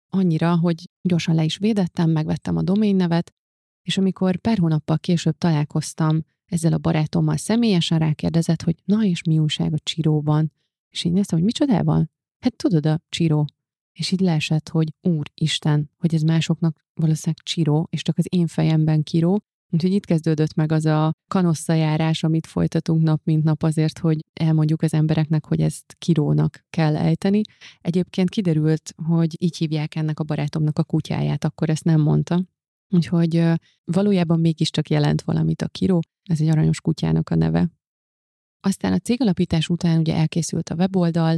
annyira, 0.09 0.57
hogy 0.57 0.89
gyorsan 1.01 1.35
le 1.35 1.43
is 1.43 1.57
védettem, 1.57 2.09
megvettem 2.09 2.57
a 2.57 2.61
domain 2.61 2.95
nevet, 2.95 3.33
és 3.81 3.97
amikor 3.97 4.37
pár 4.37 4.57
hónappal 4.57 4.99
később 4.99 5.37
találkoztam 5.37 6.23
ezzel 6.45 6.73
a 6.73 6.77
barátommal 6.77 7.37
személyesen 7.37 7.99
rákérdezett, 7.99 8.61
hogy 8.61 8.75
na 8.85 9.03
és 9.03 9.23
mi 9.23 9.39
újság 9.39 9.73
a 9.73 9.79
Csiróban? 9.83 10.51
És 10.89 11.03
így 11.03 11.11
néztem, 11.11 11.37
hogy 11.37 11.45
micsodával? 11.45 12.09
Hát 12.39 12.55
tudod 12.55 12.85
a 12.85 13.01
Csiró. 13.09 13.45
És 13.91 14.11
így 14.11 14.19
leesett, 14.19 14.69
hogy 14.69 14.93
Úristen, 15.01 15.91
hogy 15.97 16.13
ez 16.13 16.21
másoknak 16.21 16.85
valószínűleg 16.93 17.43
Csiró, 17.43 17.87
és 17.89 18.01
csak 18.01 18.17
az 18.17 18.25
én 18.29 18.47
fejemben 18.47 19.03
Kiró. 19.03 19.43
Úgyhogy 19.73 19.91
itt 19.91 20.05
kezdődött 20.05 20.53
meg 20.53 20.71
az 20.71 20.85
a 20.85 21.11
kanosszajárás, 21.27 22.23
amit 22.23 22.47
folytatunk 22.47 23.03
nap 23.03 23.21
mint 23.23 23.43
nap 23.43 23.63
azért, 23.63 23.99
hogy 23.99 24.19
elmondjuk 24.33 24.81
az 24.81 24.93
embereknek, 24.93 25.45
hogy 25.45 25.61
ezt 25.61 25.95
Kirónak 25.97 26.65
kell 26.69 26.97
ejteni. 26.97 27.41
Egyébként 27.81 28.29
kiderült, 28.29 28.93
hogy 29.07 29.35
így 29.41 29.57
hívják 29.57 29.95
ennek 29.95 30.19
a 30.19 30.23
barátomnak 30.23 30.79
a 30.79 30.83
kutyáját, 30.83 31.43
akkor 31.43 31.69
ezt 31.69 31.83
nem 31.83 32.01
mondta, 32.01 32.43
Úgyhogy 32.93 33.43
valójában 33.83 34.39
mégiscsak 34.39 34.89
jelent 34.89 35.21
valamit 35.21 35.61
a 35.61 35.67
Kiró, 35.67 35.99
ez 36.23 36.41
egy 36.41 36.47
aranyos 36.47 36.81
kutyának 36.81 37.29
a 37.29 37.35
neve. 37.35 37.69
Aztán 38.59 38.93
a 38.93 38.99
cégalapítás 38.99 39.69
után 39.69 39.99
ugye 39.99 40.15
elkészült 40.15 40.69
a 40.69 40.75
weboldal, 40.75 41.37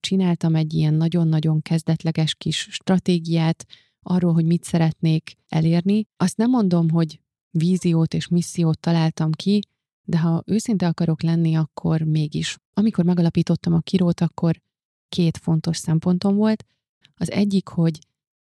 csináltam 0.00 0.54
egy 0.54 0.74
ilyen 0.74 0.94
nagyon-nagyon 0.94 1.62
kezdetleges 1.62 2.34
kis 2.34 2.68
stratégiát 2.70 3.66
arról, 4.02 4.32
hogy 4.32 4.44
mit 4.44 4.64
szeretnék 4.64 5.36
elérni. 5.48 6.06
Azt 6.16 6.36
nem 6.36 6.50
mondom, 6.50 6.90
hogy 6.90 7.20
víziót 7.58 8.14
és 8.14 8.28
missziót 8.28 8.78
találtam 8.80 9.30
ki, 9.30 9.60
de 10.04 10.18
ha 10.18 10.42
őszinte 10.46 10.86
akarok 10.86 11.22
lenni, 11.22 11.56
akkor 11.56 12.02
mégis. 12.02 12.58
Amikor 12.74 13.04
megalapítottam 13.04 13.72
a 13.74 13.80
kirót, 13.80 14.20
akkor 14.20 14.60
két 15.08 15.36
fontos 15.36 15.76
szempontom 15.76 16.36
volt. 16.36 16.66
Az 17.14 17.30
egyik, 17.30 17.68
hogy 17.68 17.98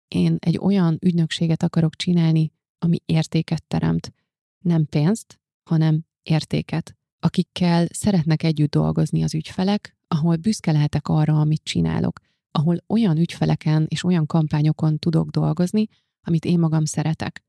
én 0.09 0.37
egy 0.39 0.59
olyan 0.59 0.99
ügynökséget 1.01 1.63
akarok 1.63 1.97
csinálni, 1.97 2.53
ami 2.79 2.99
értéket 3.07 3.67
teremt. 3.67 4.13
Nem 4.59 4.87
pénzt, 4.87 5.41
hanem 5.63 6.05
értéket. 6.23 6.97
Akikkel 7.21 7.87
szeretnek 7.91 8.43
együtt 8.43 8.71
dolgozni 8.71 9.23
az 9.23 9.35
ügyfelek, 9.35 9.97
ahol 10.09 10.37
büszke 10.37 10.73
lehetek 10.73 11.09
arra, 11.09 11.41
amit 11.41 11.65
csinálok. 11.65 12.21
Ahol 12.51 12.85
olyan 12.87 13.17
ügyfeleken 13.17 13.87
és 13.89 14.05
olyan 14.05 14.27
kampányokon 14.27 14.99
tudok 14.99 15.29
dolgozni, 15.29 15.87
amit 16.23 16.45
én 16.45 16.59
magam 16.59 16.85
szeretek. 16.85 17.45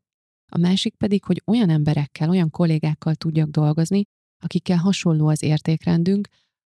A 0.56 0.58
másik 0.58 0.96
pedig, 0.96 1.24
hogy 1.24 1.42
olyan 1.46 1.70
emberekkel, 1.70 2.30
olyan 2.30 2.50
kollégákkal 2.50 3.16
tudjak 3.16 3.50
dolgozni, 3.50 4.04
akikkel 4.44 4.78
hasonló 4.78 5.28
az 5.28 5.44
értékrendünk, 5.44 6.28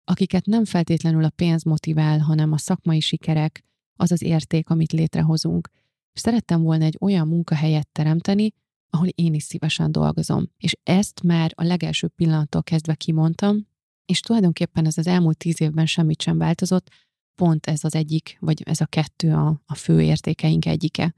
akiket 0.03 0.45
nem 0.45 0.65
feltétlenül 0.65 1.23
a 1.23 1.29
pénz 1.29 1.63
motivál, 1.63 2.19
hanem 2.19 2.51
a 2.51 2.57
szakmai 2.57 2.99
sikerek, 2.99 3.63
az 3.99 4.11
az 4.11 4.21
érték, 4.21 4.69
amit 4.69 4.91
létrehozunk. 4.91 5.69
És 6.13 6.21
szerettem 6.21 6.61
volna 6.61 6.85
egy 6.85 6.97
olyan 6.99 7.27
munkahelyet 7.27 7.91
teremteni, 7.91 8.53
ahol 8.89 9.07
én 9.07 9.33
is 9.33 9.43
szívesen 9.43 9.91
dolgozom. 9.91 10.49
És 10.57 10.75
ezt 10.83 11.23
már 11.23 11.51
a 11.55 11.63
legelső 11.63 12.07
pillanattól 12.07 12.63
kezdve 12.63 12.95
kimondtam, 12.95 13.67
és 14.05 14.19
tulajdonképpen 14.19 14.85
ez 14.85 14.97
az 14.97 15.07
elmúlt 15.07 15.37
tíz 15.37 15.61
évben 15.61 15.85
semmit 15.85 16.21
sem 16.21 16.37
változott, 16.37 16.89
pont 17.35 17.65
ez 17.65 17.83
az 17.83 17.95
egyik, 17.95 18.37
vagy 18.39 18.61
ez 18.65 18.81
a 18.81 18.85
kettő 18.85 19.33
a, 19.33 19.61
a 19.65 19.75
fő 19.75 20.01
értékeink 20.01 20.65
egyike. 20.65 21.15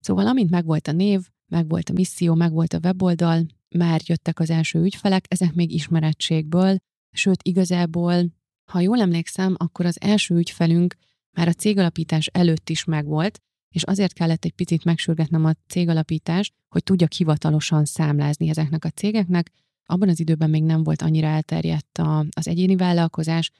Szóval 0.00 0.26
amint 0.26 0.50
megvolt 0.50 0.88
a 0.88 0.92
név, 0.92 1.30
megvolt 1.52 1.88
a 1.88 1.92
misszió, 1.92 2.34
megvolt 2.34 2.72
a 2.72 2.78
weboldal, 2.82 3.46
már 3.68 4.00
jöttek 4.04 4.38
az 4.38 4.50
első 4.50 4.82
ügyfelek, 4.82 5.24
ezek 5.28 5.54
még 5.54 5.72
ismerettségből, 5.72 6.76
sőt 7.10 7.42
igazából, 7.42 8.32
ha 8.70 8.80
jól 8.80 9.00
emlékszem, 9.00 9.54
akkor 9.58 9.86
az 9.86 10.00
első 10.00 10.34
ügyfelünk 10.34 10.94
már 11.36 11.48
a 11.48 11.52
cégalapítás 11.52 12.26
előtt 12.26 12.70
is 12.70 12.84
megvolt, 12.84 13.40
és 13.74 13.82
azért 13.82 14.12
kellett 14.12 14.44
egy 14.44 14.52
picit 14.52 14.84
megsürgetnem 14.84 15.44
a 15.44 15.52
cégalapítást, 15.68 16.54
hogy 16.68 16.82
tudjak 16.82 17.12
hivatalosan 17.12 17.84
számlázni 17.84 18.48
ezeknek 18.48 18.84
a 18.84 18.90
cégeknek. 18.90 19.50
Abban 19.84 20.08
az 20.08 20.20
időben 20.20 20.50
még 20.50 20.62
nem 20.62 20.82
volt 20.82 21.02
annyira 21.02 21.26
elterjedt 21.26 21.98
a, 21.98 22.26
az 22.36 22.48
egyéni 22.48 22.76
vállalkozás, 22.76 23.50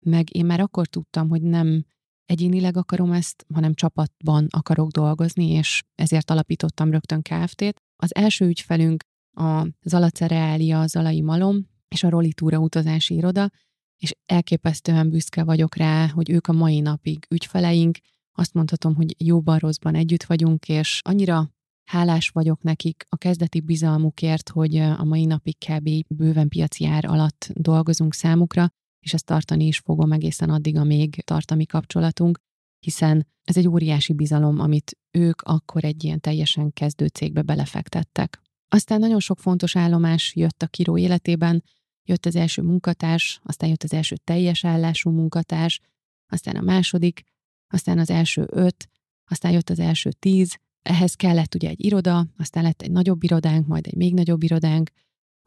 meg 0.00 0.36
én 0.36 0.44
már 0.44 0.60
akkor 0.60 0.86
tudtam, 0.86 1.28
hogy 1.28 1.42
nem 1.42 1.84
egyénileg 2.28 2.76
akarom 2.76 3.12
ezt, 3.12 3.46
hanem 3.54 3.74
csapatban 3.74 4.46
akarok 4.50 4.90
dolgozni, 4.90 5.50
és 5.50 5.82
ezért 5.94 6.30
alapítottam 6.30 6.90
rögtön 6.90 7.22
Kft-t. 7.22 7.82
Az 7.96 8.14
első 8.14 8.46
ügyfelünk 8.46 9.02
a 9.36 9.66
Zala 9.82 10.10
Cereália, 10.10 10.86
Zalai 10.86 11.20
Malom 11.20 11.68
és 11.88 12.02
a 12.02 12.08
Rolitúra 12.08 12.58
utazási 12.58 13.14
iroda, 13.14 13.50
és 13.96 14.14
elképesztően 14.26 15.10
büszke 15.10 15.44
vagyok 15.44 15.76
rá, 15.76 16.08
hogy 16.08 16.30
ők 16.30 16.46
a 16.46 16.52
mai 16.52 16.80
napig 16.80 17.26
ügyfeleink, 17.30 17.98
azt 18.32 18.54
mondhatom, 18.54 18.94
hogy 18.94 19.14
jóban 19.24 19.58
rosszban 19.58 19.94
együtt 19.94 20.24
vagyunk, 20.24 20.68
és 20.68 21.00
annyira 21.04 21.50
hálás 21.84 22.28
vagyok 22.28 22.62
nekik 22.62 23.04
a 23.08 23.16
kezdeti 23.16 23.60
bizalmukért, 23.60 24.48
hogy 24.48 24.76
a 24.76 25.04
mai 25.04 25.24
napig 25.24 25.56
kb. 25.58 25.88
bőven 26.08 26.48
piaci 26.48 26.86
ár 26.86 27.04
alatt 27.04 27.48
dolgozunk 27.52 28.14
számukra, 28.14 28.68
és 29.00 29.14
ezt 29.14 29.24
tartani 29.24 29.66
is 29.66 29.78
fogom 29.78 30.12
egészen 30.12 30.50
addig, 30.50 30.76
amíg 30.76 31.22
tart 31.24 31.50
a 31.50 31.54
mi 31.54 31.64
kapcsolatunk, 31.64 32.38
hiszen 32.78 33.26
ez 33.42 33.56
egy 33.56 33.68
óriási 33.68 34.12
bizalom, 34.12 34.58
amit 34.60 34.98
ők 35.10 35.42
akkor 35.42 35.84
egy 35.84 36.04
ilyen 36.04 36.20
teljesen 36.20 36.72
kezdő 36.72 37.06
cégbe 37.06 37.42
belefektettek. 37.42 38.40
Aztán 38.68 39.00
nagyon 39.00 39.20
sok 39.20 39.38
fontos 39.38 39.76
állomás 39.76 40.34
jött 40.34 40.62
a 40.62 40.66
Kiró 40.66 40.98
életében, 40.98 41.64
jött 42.04 42.26
az 42.26 42.36
első 42.36 42.62
munkatárs, 42.62 43.40
aztán 43.42 43.68
jött 43.68 43.82
az 43.82 43.92
első 43.92 44.16
teljes 44.16 44.64
állású 44.64 45.10
munkatárs, 45.10 45.80
aztán 46.26 46.56
a 46.56 46.60
második, 46.60 47.22
aztán 47.68 47.98
az 47.98 48.10
első 48.10 48.46
öt, 48.50 48.88
aztán 49.24 49.52
jött 49.52 49.70
az 49.70 49.78
első 49.78 50.10
tíz, 50.12 50.58
ehhez 50.82 51.14
kellett 51.14 51.54
ugye 51.54 51.68
egy 51.68 51.84
iroda, 51.84 52.26
aztán 52.36 52.62
lett 52.62 52.82
egy 52.82 52.90
nagyobb 52.90 53.22
irodánk, 53.22 53.66
majd 53.66 53.86
egy 53.86 53.96
még 53.96 54.14
nagyobb 54.14 54.42
irodánk, 54.42 54.90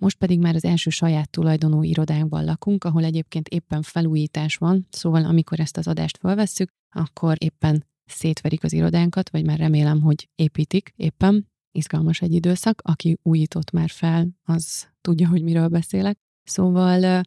most 0.01 0.17
pedig 0.17 0.39
már 0.39 0.55
az 0.55 0.65
első 0.65 0.89
saját 0.89 1.29
tulajdonú 1.29 1.83
irodánkban 1.83 2.45
lakunk, 2.45 2.83
ahol 2.83 3.03
egyébként 3.03 3.47
éppen 3.47 3.81
felújítás 3.81 4.55
van, 4.55 4.87
szóval 4.89 5.25
amikor 5.25 5.59
ezt 5.59 5.77
az 5.77 5.87
adást 5.87 6.17
felvesszük, 6.17 6.71
akkor 6.89 7.35
éppen 7.39 7.85
szétverik 8.05 8.63
az 8.63 8.73
irodánkat, 8.73 9.29
vagy 9.29 9.45
már 9.45 9.57
remélem, 9.57 10.01
hogy 10.01 10.29
építik 10.35 10.93
éppen. 10.95 11.49
Izgalmas 11.71 12.21
egy 12.21 12.33
időszak, 12.33 12.81
aki 12.85 13.17
újított 13.21 13.71
már 13.71 13.89
fel, 13.89 14.27
az 14.43 14.87
tudja, 15.01 15.27
hogy 15.27 15.43
miről 15.43 15.67
beszélek. 15.67 16.19
Szóval 16.43 17.23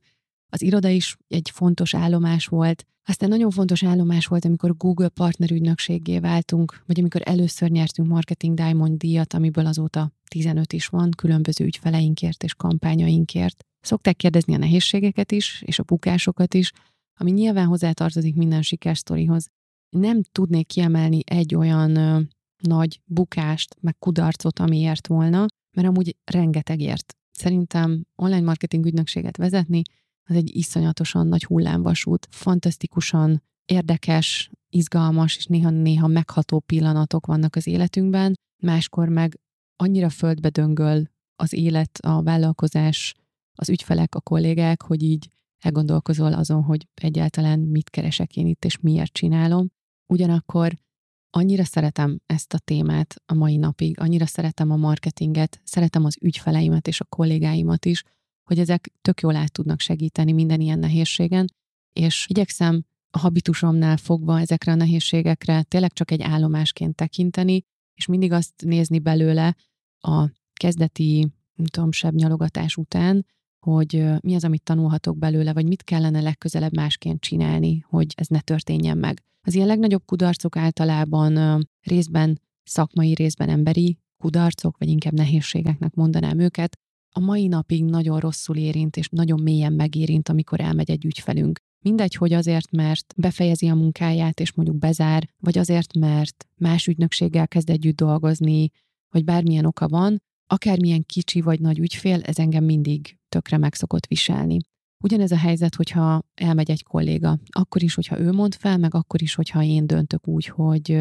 az 0.54 0.62
iroda 0.62 0.88
is 0.88 1.16
egy 1.28 1.50
fontos 1.52 1.94
állomás 1.94 2.46
volt. 2.46 2.84
Aztán 3.06 3.28
nagyon 3.28 3.50
fontos 3.50 3.84
állomás 3.84 4.26
volt, 4.26 4.44
amikor 4.44 4.76
Google 4.76 5.08
partnerügynökségé 5.08 6.18
váltunk, 6.18 6.82
vagy 6.86 6.98
amikor 6.98 7.20
először 7.24 7.70
nyertünk 7.70 8.08
Marketing 8.08 8.56
Diamond 8.56 8.98
díjat, 8.98 9.34
amiből 9.34 9.66
azóta 9.66 10.12
15 10.28 10.72
is 10.72 10.86
van, 10.86 11.10
különböző 11.16 11.64
ügyfeleinkért 11.64 12.42
és 12.42 12.54
kampányainkért. 12.54 13.64
Szokták 13.80 14.16
kérdezni 14.16 14.54
a 14.54 14.58
nehézségeket 14.58 15.32
is, 15.32 15.62
és 15.66 15.78
a 15.78 15.82
bukásokat 15.82 16.54
is, 16.54 16.72
ami 17.20 17.30
nyilván 17.30 17.66
hozzátartozik 17.66 18.34
minden 18.34 18.62
sikersztorihoz. 18.62 19.48
Nem 19.88 20.22
tudnék 20.22 20.66
kiemelni 20.66 21.20
egy 21.24 21.54
olyan 21.54 21.96
ö, 21.96 22.20
nagy 22.62 23.00
bukást, 23.04 23.76
meg 23.80 23.98
kudarcot, 23.98 24.58
amiért 24.58 25.06
volna, 25.06 25.46
mert 25.76 25.88
amúgy 25.88 26.16
rengetegért. 26.24 27.14
Szerintem 27.30 28.04
online 28.16 28.44
marketing 28.44 28.86
ügynökséget 28.86 29.36
vezetni, 29.36 29.82
az 30.24 30.37
egy 30.37 30.56
iszonyatosan 30.56 31.26
nagy 31.26 31.44
hullámvasút, 31.44 32.28
fantasztikusan 32.30 33.42
érdekes, 33.64 34.50
izgalmas 34.68 35.37
és 35.37 35.46
néha-néha 35.46 36.06
megható 36.06 36.60
pillanatok 36.60 37.26
vannak 37.26 37.56
az 37.56 37.66
életünkben, 37.66 38.34
máskor 38.62 39.08
meg 39.08 39.40
annyira 39.76 40.08
földbe 40.08 40.48
döngöl 40.48 41.08
az 41.37 41.52
élet, 41.52 41.98
a 42.02 42.22
vállalkozás, 42.22 43.14
az 43.54 43.68
ügyfelek, 43.68 44.14
a 44.14 44.20
kollégák, 44.20 44.82
hogy 44.82 45.02
így 45.02 45.28
elgondolkozol 45.58 46.32
azon, 46.32 46.62
hogy 46.62 46.87
egyáltalán 46.94 47.58
mit 47.58 47.90
keresek 47.90 48.37
én 48.37 48.46
itt, 48.46 48.64
és 48.64 48.78
miért 48.78 49.12
csinálom. 49.12 49.70
Ugyanakkor 50.06 50.78
annyira 51.30 51.64
szeretem 51.64 52.20
ezt 52.26 52.54
a 52.54 52.58
témát 52.58 53.14
a 53.26 53.34
mai 53.34 53.56
napig, 53.56 54.00
annyira 54.00 54.26
szeretem 54.26 54.70
a 54.70 54.76
marketinget, 54.76 55.60
szeretem 55.64 56.04
az 56.04 56.16
ügyfeleimet 56.20 56.88
és 56.88 57.00
a 57.00 57.04
kollégáimat 57.04 57.84
is, 57.84 58.02
hogy 58.44 58.59
ezek 58.59 58.92
tök 59.02 59.20
jól 59.20 59.37
át 59.37 59.52
tudnak 59.52 59.80
segíteni 59.80 60.33
minden 60.33 60.61
ilyen 60.61 60.78
nehézségen, 60.78 61.52
és 61.92 62.26
igyekszem 62.28 62.85
a 63.11 63.18
habitusomnál 63.18 63.96
fogva 63.96 64.40
ezekre 64.40 64.72
a 64.72 64.74
nehézségekre 64.74 65.62
tényleg 65.62 65.92
csak 65.92 66.11
egy 66.11 66.22
állomásként 66.22 66.94
tekinteni, 66.94 67.62
és 67.94 68.07
mindig 68.07 68.33
azt 68.33 68.52
nézni 68.64 68.98
belőle 68.98 69.57
a 69.98 70.30
kezdeti, 70.54 71.28
nem 71.54 71.66
tudom, 71.66 71.92
sebb 71.92 72.14
nyalogatás 72.14 72.76
után, 72.76 73.26
hogy 73.59 74.04
mi 74.20 74.35
az, 74.35 74.44
amit 74.44 74.62
tanulhatok 74.62 75.18
belőle, 75.18 75.52
vagy 75.52 75.66
mit 75.66 75.83
kellene 75.83 76.20
legközelebb 76.20 76.74
másként 76.74 77.20
csinálni, 77.20 77.85
hogy 77.88 78.12
ez 78.16 78.26
ne 78.26 78.40
történjen 78.40 78.98
meg. 78.98 79.22
Az 79.42 79.54
ilyen 79.54 79.66
legnagyobb 79.66 80.04
kudarcok 80.04 80.57
általában 80.57 81.61
részben 81.80 82.40
szakmai, 82.62 83.14
részben 83.14 83.48
emberi 83.48 83.98
kudarcok, 84.16 84.78
vagy 84.78 84.88
inkább 84.88 85.12
nehézségeknek 85.12 85.94
mondanám 85.94 86.38
őket, 86.38 86.78
a 87.16 87.20
mai 87.20 87.46
napig 87.46 87.85
nagyon 87.85 88.20
rosszul 88.20 88.57
érint, 88.57 88.96
és 88.96 89.09
nagyon 89.09 89.40
mélyen 89.40 89.72
megérint, 89.72 90.29
amikor 90.29 90.61
elmegy 90.61 90.90
egy 90.90 91.05
ügyfelünk. 91.05 91.59
Mindegy, 91.85 92.14
hogy 92.14 92.33
azért, 92.33 92.70
mert 92.70 93.14
befejezi 93.16 93.68
a 93.68 93.74
munkáját, 93.74 94.40
és 94.40 94.53
mondjuk 94.53 94.79
bezár, 94.79 95.29
vagy 95.40 95.59
azért, 95.59 95.94
mert 95.94 96.48
más 96.57 96.87
ügynökséggel 96.87 97.48
kezd 97.48 97.70
együtt 97.70 97.96
dolgozni, 97.96 98.70
vagy 99.11 99.24
bármilyen 99.24 99.64
oka 99.64 99.88
van, 99.88 100.22
akármilyen 100.46 101.03
kicsi 101.03 101.40
vagy 101.40 101.61
nagy 101.61 101.79
ügyfél, 101.79 102.20
ez 102.22 102.38
engem 102.38 102.64
mindig 102.64 103.18
tökre 103.29 103.59
meg 103.59 103.74
szokott 103.74 104.07
viselni. 104.07 104.59
Ugyanez 105.05 105.33
a 105.33 105.37
helyzet, 105.37 105.74
hogyha 105.74 106.22
elmegy 106.35 106.70
egy 106.70 106.83
kolléga, 106.83 107.38
akkor 107.50 107.83
is, 107.83 107.94
hogyha 107.94 108.20
ő 108.20 108.33
mond 108.33 108.55
fel, 108.55 108.79
meg 108.79 108.94
akkor 108.94 109.22
is, 109.22 109.35
hogyha 109.35 109.62
én 109.62 109.87
döntök 109.87 110.29
úgy, 110.29 110.46
hogy, 110.46 110.98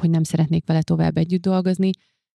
hogy 0.00 0.10
nem 0.10 0.22
szeretnék 0.22 0.66
vele 0.66 0.82
tovább 0.82 1.16
együtt 1.16 1.42
dolgozni, 1.42 1.90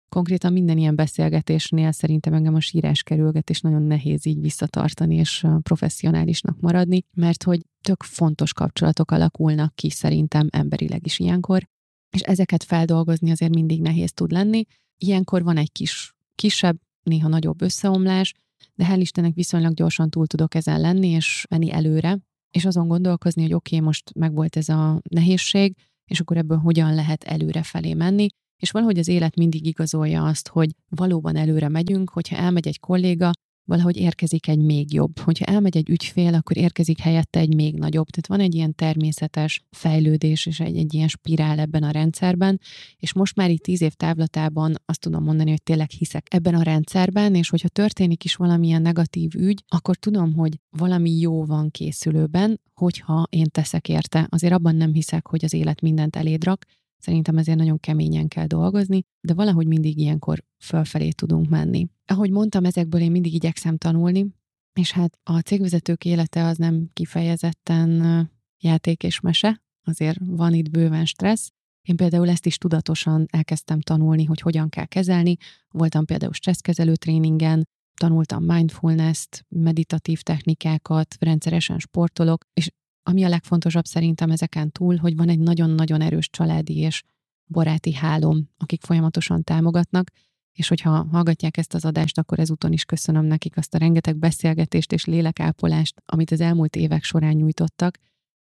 konkrétan 0.09 0.53
minden 0.53 0.77
ilyen 0.77 0.95
beszélgetésnél 0.95 1.91
szerintem 1.91 2.33
engem 2.33 2.55
a 2.55 2.59
sírás 2.59 3.03
kerülget, 3.03 3.49
és 3.49 3.61
nagyon 3.61 3.81
nehéz 3.81 4.25
így 4.25 4.41
visszatartani 4.41 5.15
és 5.15 5.45
professzionálisnak 5.61 6.59
maradni, 6.59 7.03
mert 7.13 7.43
hogy 7.43 7.61
tök 7.81 8.03
fontos 8.03 8.53
kapcsolatok 8.53 9.11
alakulnak 9.11 9.75
ki 9.75 9.89
szerintem 9.89 10.47
emberileg 10.51 11.05
is 11.05 11.19
ilyenkor, 11.19 11.67
és 12.09 12.21
ezeket 12.21 12.63
feldolgozni 12.63 13.31
azért 13.31 13.53
mindig 13.53 13.81
nehéz 13.81 14.11
tud 14.11 14.31
lenni. 14.31 14.63
Ilyenkor 14.97 15.43
van 15.43 15.57
egy 15.57 15.71
kis, 15.71 16.15
kisebb, 16.35 16.77
néha 17.03 17.27
nagyobb 17.27 17.61
összeomlás, 17.61 18.33
de 18.75 18.85
hál' 18.87 18.99
Istennek 18.99 19.33
viszonylag 19.33 19.73
gyorsan 19.73 20.09
túl 20.09 20.27
tudok 20.27 20.55
ezen 20.55 20.81
lenni, 20.81 21.07
és 21.07 21.45
menni 21.49 21.71
előre, 21.71 22.19
és 22.51 22.65
azon 22.65 22.87
gondolkozni, 22.87 23.41
hogy 23.41 23.53
oké, 23.53 23.75
okay, 23.75 23.87
most 23.87 24.13
megvolt 24.13 24.55
ez 24.55 24.69
a 24.69 25.01
nehézség, 25.09 25.75
és 26.05 26.19
akkor 26.19 26.37
ebből 26.37 26.57
hogyan 26.57 26.95
lehet 26.95 27.23
előre 27.23 27.63
felé 27.63 27.93
menni, 27.93 28.27
és 28.59 28.71
valahogy 28.71 28.97
az 28.97 29.07
élet 29.07 29.35
mindig 29.35 29.65
igazolja 29.65 30.25
azt, 30.25 30.47
hogy 30.47 30.69
valóban 30.89 31.35
előre 31.35 31.69
megyünk, 31.69 32.09
hogyha 32.09 32.35
elmegy 32.35 32.67
egy 32.67 32.79
kolléga, 32.79 33.31
valahogy 33.69 33.97
érkezik 33.97 34.47
egy 34.47 34.59
még 34.59 34.93
jobb. 34.93 35.19
Hogyha 35.19 35.45
elmegy 35.45 35.77
egy 35.77 35.89
ügyfél, 35.89 36.33
akkor 36.33 36.57
érkezik 36.57 36.99
helyette 36.99 37.39
egy 37.39 37.55
még 37.55 37.75
nagyobb. 37.75 38.07
Tehát 38.07 38.27
van 38.27 38.39
egy 38.39 38.55
ilyen 38.55 38.75
természetes 38.75 39.63
fejlődés 39.71 40.45
és 40.45 40.59
egy, 40.59 40.77
egy 40.77 40.93
ilyen 40.93 41.07
spirál 41.07 41.59
ebben 41.59 41.83
a 41.83 41.91
rendszerben, 41.91 42.59
és 42.97 43.13
most 43.13 43.35
már 43.35 43.49
itt 43.49 43.63
tíz 43.63 43.81
év 43.81 43.93
távlatában 43.93 44.75
azt 44.85 44.99
tudom 44.99 45.23
mondani, 45.23 45.49
hogy 45.49 45.63
tényleg 45.63 45.89
hiszek 45.89 46.27
ebben 46.29 46.55
a 46.55 46.61
rendszerben, 46.61 47.35
és 47.35 47.49
hogyha 47.49 47.67
történik 47.67 48.23
is 48.23 48.35
valamilyen 48.35 48.81
negatív 48.81 49.35
ügy, 49.35 49.63
akkor 49.67 49.95
tudom, 49.95 50.33
hogy 50.33 50.59
valami 50.69 51.19
jó 51.19 51.45
van 51.45 51.69
készülőben, 51.71 52.61
hogyha 52.73 53.27
én 53.29 53.47
teszek 53.51 53.89
érte. 53.89 54.27
Azért 54.29 54.53
abban 54.53 54.75
nem 54.75 54.93
hiszek, 54.93 55.27
hogy 55.27 55.45
az 55.45 55.53
élet 55.53 55.81
mindent 55.81 56.15
eléd 56.15 56.43
rak, 56.43 56.65
Szerintem 56.99 57.38
ezért 57.38 57.57
nagyon 57.57 57.79
keményen 57.79 58.27
kell 58.27 58.45
dolgozni, 58.45 59.03
de 59.21 59.33
valahogy 59.33 59.67
mindig 59.67 59.97
ilyenkor 59.97 60.43
fölfelé 60.63 61.09
tudunk 61.09 61.49
menni. 61.49 61.88
Ahogy 62.05 62.31
mondtam, 62.31 62.65
ezekből 62.65 63.01
én 63.01 63.12
mindig 63.12 63.33
igyekszem 63.33 63.77
tanulni, 63.77 64.25
és 64.73 64.91
hát 64.91 65.19
a 65.23 65.39
cégvezetők 65.39 66.05
élete 66.05 66.45
az 66.45 66.57
nem 66.57 66.89
kifejezetten 66.93 68.29
játék 68.59 69.03
és 69.03 69.19
mese, 69.19 69.62
azért 69.83 70.19
van 70.25 70.53
itt 70.53 70.69
bőven 70.69 71.05
stressz. 71.05 71.49
Én 71.88 71.95
például 71.95 72.29
ezt 72.29 72.45
is 72.45 72.57
tudatosan 72.57 73.25
elkezdtem 73.31 73.81
tanulni, 73.81 74.23
hogy 74.23 74.41
hogyan 74.41 74.69
kell 74.69 74.85
kezelni. 74.85 75.35
Voltam 75.69 76.05
például 76.05 76.33
stresszkezelő 76.33 76.95
tréningen, 76.95 77.67
tanultam 77.99 78.43
mindfulness-t, 78.43 79.45
meditatív 79.47 80.21
technikákat, 80.21 81.15
rendszeresen 81.19 81.79
sportolok, 81.79 82.43
és 82.53 82.71
ami 83.03 83.23
a 83.23 83.29
legfontosabb 83.29 83.85
szerintem 83.85 84.31
ezeken 84.31 84.71
túl, 84.71 84.95
hogy 84.95 85.15
van 85.15 85.29
egy 85.29 85.39
nagyon-nagyon 85.39 86.01
erős 86.01 86.29
családi 86.29 86.77
és 86.77 87.03
baráti 87.47 87.93
hálom, 87.93 88.49
akik 88.57 88.81
folyamatosan 88.81 89.43
támogatnak, 89.43 90.12
és 90.51 90.67
hogyha 90.67 91.07
hallgatják 91.12 91.57
ezt 91.57 91.73
az 91.73 91.85
adást, 91.85 92.17
akkor 92.17 92.39
ezúton 92.39 92.71
is 92.71 92.85
köszönöm 92.85 93.25
nekik 93.25 93.57
azt 93.57 93.73
a 93.73 93.77
rengeteg 93.77 94.17
beszélgetést 94.17 94.91
és 94.91 95.05
lélekápolást, 95.05 96.01
amit 96.05 96.31
az 96.31 96.41
elmúlt 96.41 96.75
évek 96.75 97.03
során 97.03 97.35
nyújtottak, 97.35 97.97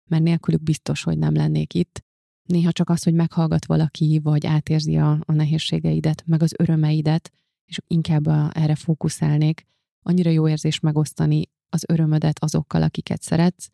mert 0.08 0.22
nélkülük 0.22 0.62
biztos, 0.62 1.02
hogy 1.02 1.18
nem 1.18 1.34
lennék 1.34 1.74
itt. 1.74 2.04
Néha 2.42 2.72
csak 2.72 2.90
az, 2.90 3.02
hogy 3.02 3.14
meghallgat 3.14 3.66
valaki, 3.66 4.20
vagy 4.22 4.46
átérzi 4.46 4.96
a, 4.96 5.10
a 5.24 5.32
nehézségeidet, 5.32 6.22
meg 6.26 6.42
az 6.42 6.54
örömeidet, 6.58 7.32
és 7.64 7.78
inkább 7.86 8.26
a, 8.26 8.50
erre 8.54 8.74
fókuszálnék. 8.74 9.66
Annyira 10.02 10.30
jó 10.30 10.48
érzés 10.48 10.80
megosztani 10.80 11.42
az 11.68 11.84
örömödet 11.88 12.38
azokkal, 12.42 12.82
akiket 12.82 13.22
szeretsz, 13.22 13.68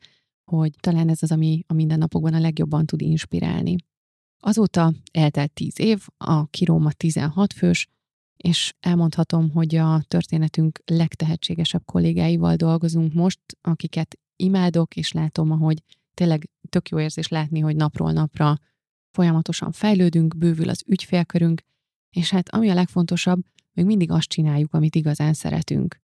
hogy 0.44 0.72
talán 0.80 1.08
ez 1.08 1.22
az, 1.22 1.32
ami 1.32 1.64
a 1.66 1.72
mindennapokban 1.72 2.34
a 2.34 2.40
legjobban 2.40 2.86
tud 2.86 3.00
inspirálni. 3.00 3.76
Azóta 4.40 4.92
eltelt 5.12 5.52
10 5.52 5.78
év, 5.78 6.06
a 6.16 6.46
Kiróma 6.46 6.92
16 6.92 7.52
fős, 7.52 7.88
és 8.36 8.74
elmondhatom, 8.80 9.50
hogy 9.50 9.74
a 9.74 10.02
történetünk 10.08 10.78
legtehetségesebb 10.84 11.84
kollégáival 11.84 12.56
dolgozunk 12.56 13.12
most, 13.12 13.40
akiket 13.60 14.18
imádok, 14.36 14.96
és 14.96 15.12
látom, 15.12 15.50
ahogy 15.50 15.82
tényleg 16.14 16.50
tök 16.68 16.88
jó 16.88 17.00
érzés 17.00 17.28
látni, 17.28 17.60
hogy 17.60 17.76
napról 17.76 18.12
napra 18.12 18.58
folyamatosan 19.10 19.72
fejlődünk, 19.72 20.36
bővül 20.36 20.68
az 20.68 20.82
ügyfélkörünk, 20.86 21.62
és 22.10 22.30
hát 22.30 22.48
ami 22.48 22.70
a 22.70 22.74
legfontosabb, 22.74 23.40
még 23.72 23.84
mindig 23.84 24.10
azt 24.10 24.28
csináljuk, 24.28 24.74
amit 24.74 24.94
igazán 24.94 25.32
szeretünk. 25.32 26.03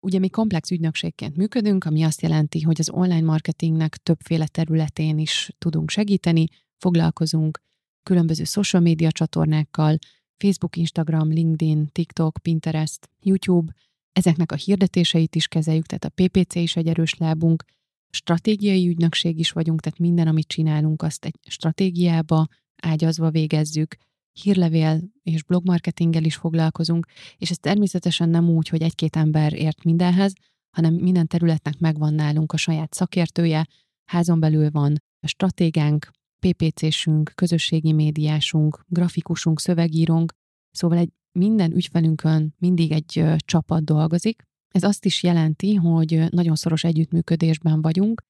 Ugye 0.00 0.18
mi 0.18 0.28
komplex 0.28 0.70
ügynökségként 0.70 1.36
működünk, 1.36 1.84
ami 1.84 2.02
azt 2.02 2.22
jelenti, 2.22 2.60
hogy 2.60 2.76
az 2.78 2.90
online 2.90 3.20
marketingnek 3.20 3.96
többféle 3.96 4.46
területén 4.46 5.18
is 5.18 5.50
tudunk 5.58 5.90
segíteni, 5.90 6.46
foglalkozunk 6.76 7.60
különböző 8.02 8.44
social 8.44 8.82
média 8.82 9.12
csatornákkal, 9.12 9.98
Facebook, 10.36 10.76
Instagram, 10.76 11.32
LinkedIn, 11.32 11.86
TikTok, 11.92 12.38
Pinterest, 12.42 13.10
YouTube, 13.20 13.72
ezeknek 14.12 14.52
a 14.52 14.56
hirdetéseit 14.56 15.34
is 15.34 15.48
kezeljük, 15.48 15.86
tehát 15.86 16.04
a 16.04 16.22
PPC 16.22 16.54
is 16.54 16.76
egy 16.76 16.86
erős 16.86 17.14
lábunk, 17.14 17.64
stratégiai 18.10 18.88
ügynökség 18.88 19.38
is 19.38 19.50
vagyunk, 19.50 19.80
tehát 19.80 19.98
minden, 19.98 20.26
amit 20.26 20.48
csinálunk, 20.48 21.02
azt 21.02 21.24
egy 21.24 21.36
stratégiába 21.48 22.46
ágyazva 22.82 23.30
végezzük, 23.30 23.96
hírlevél 24.32 25.00
és 25.22 25.42
blogmarketinggel 25.42 26.24
is 26.24 26.36
foglalkozunk, 26.36 27.06
és 27.36 27.50
ez 27.50 27.58
természetesen 27.58 28.28
nem 28.28 28.48
úgy, 28.48 28.68
hogy 28.68 28.82
egy-két 28.82 29.16
ember 29.16 29.52
ért 29.52 29.84
mindenhez, 29.84 30.32
hanem 30.76 30.94
minden 30.94 31.26
területnek 31.26 31.78
megvan 31.78 32.14
nálunk 32.14 32.52
a 32.52 32.56
saját 32.56 32.94
szakértője, 32.94 33.66
házon 34.04 34.40
belül 34.40 34.70
van 34.70 34.96
a 35.20 35.26
stratégánk, 35.26 36.10
PPC-sünk, 36.46 37.32
közösségi 37.34 37.92
médiásunk, 37.92 38.84
grafikusunk, 38.88 39.60
szövegírónk, 39.60 40.32
szóval 40.70 40.98
egy 40.98 41.12
minden 41.38 41.72
ügyfelünkön 41.72 42.54
mindig 42.58 42.92
egy 42.92 43.24
csapat 43.36 43.84
dolgozik. 43.84 44.42
Ez 44.74 44.82
azt 44.82 45.04
is 45.04 45.22
jelenti, 45.22 45.74
hogy 45.74 46.24
nagyon 46.30 46.56
szoros 46.56 46.84
együttműködésben 46.84 47.82
vagyunk. 47.82 48.20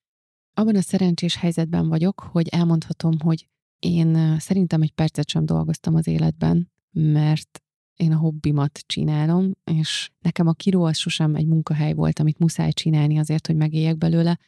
Abban 0.56 0.76
a 0.76 0.80
szerencsés 0.80 1.36
helyzetben 1.36 1.88
vagyok, 1.88 2.20
hogy 2.20 2.48
elmondhatom, 2.48 3.18
hogy 3.18 3.46
én 3.80 4.38
szerintem 4.38 4.82
egy 4.82 4.92
percet 4.92 5.28
sem 5.28 5.46
dolgoztam 5.46 5.94
az 5.94 6.06
életben, 6.06 6.70
mert 6.90 7.62
én 7.96 8.12
a 8.12 8.16
hobbimat 8.16 8.78
csinálom, 8.86 9.52
és 9.64 10.10
nekem 10.20 10.46
a 10.46 10.52
kiró 10.52 10.84
az 10.84 10.96
sosem 10.96 11.34
egy 11.34 11.46
munkahely 11.46 11.92
volt, 11.92 12.18
amit 12.18 12.38
muszáj 12.38 12.72
csinálni 12.72 13.18
azért, 13.18 13.46
hogy 13.46 13.56
megéljek 13.56 13.98
belőle, 13.98 14.38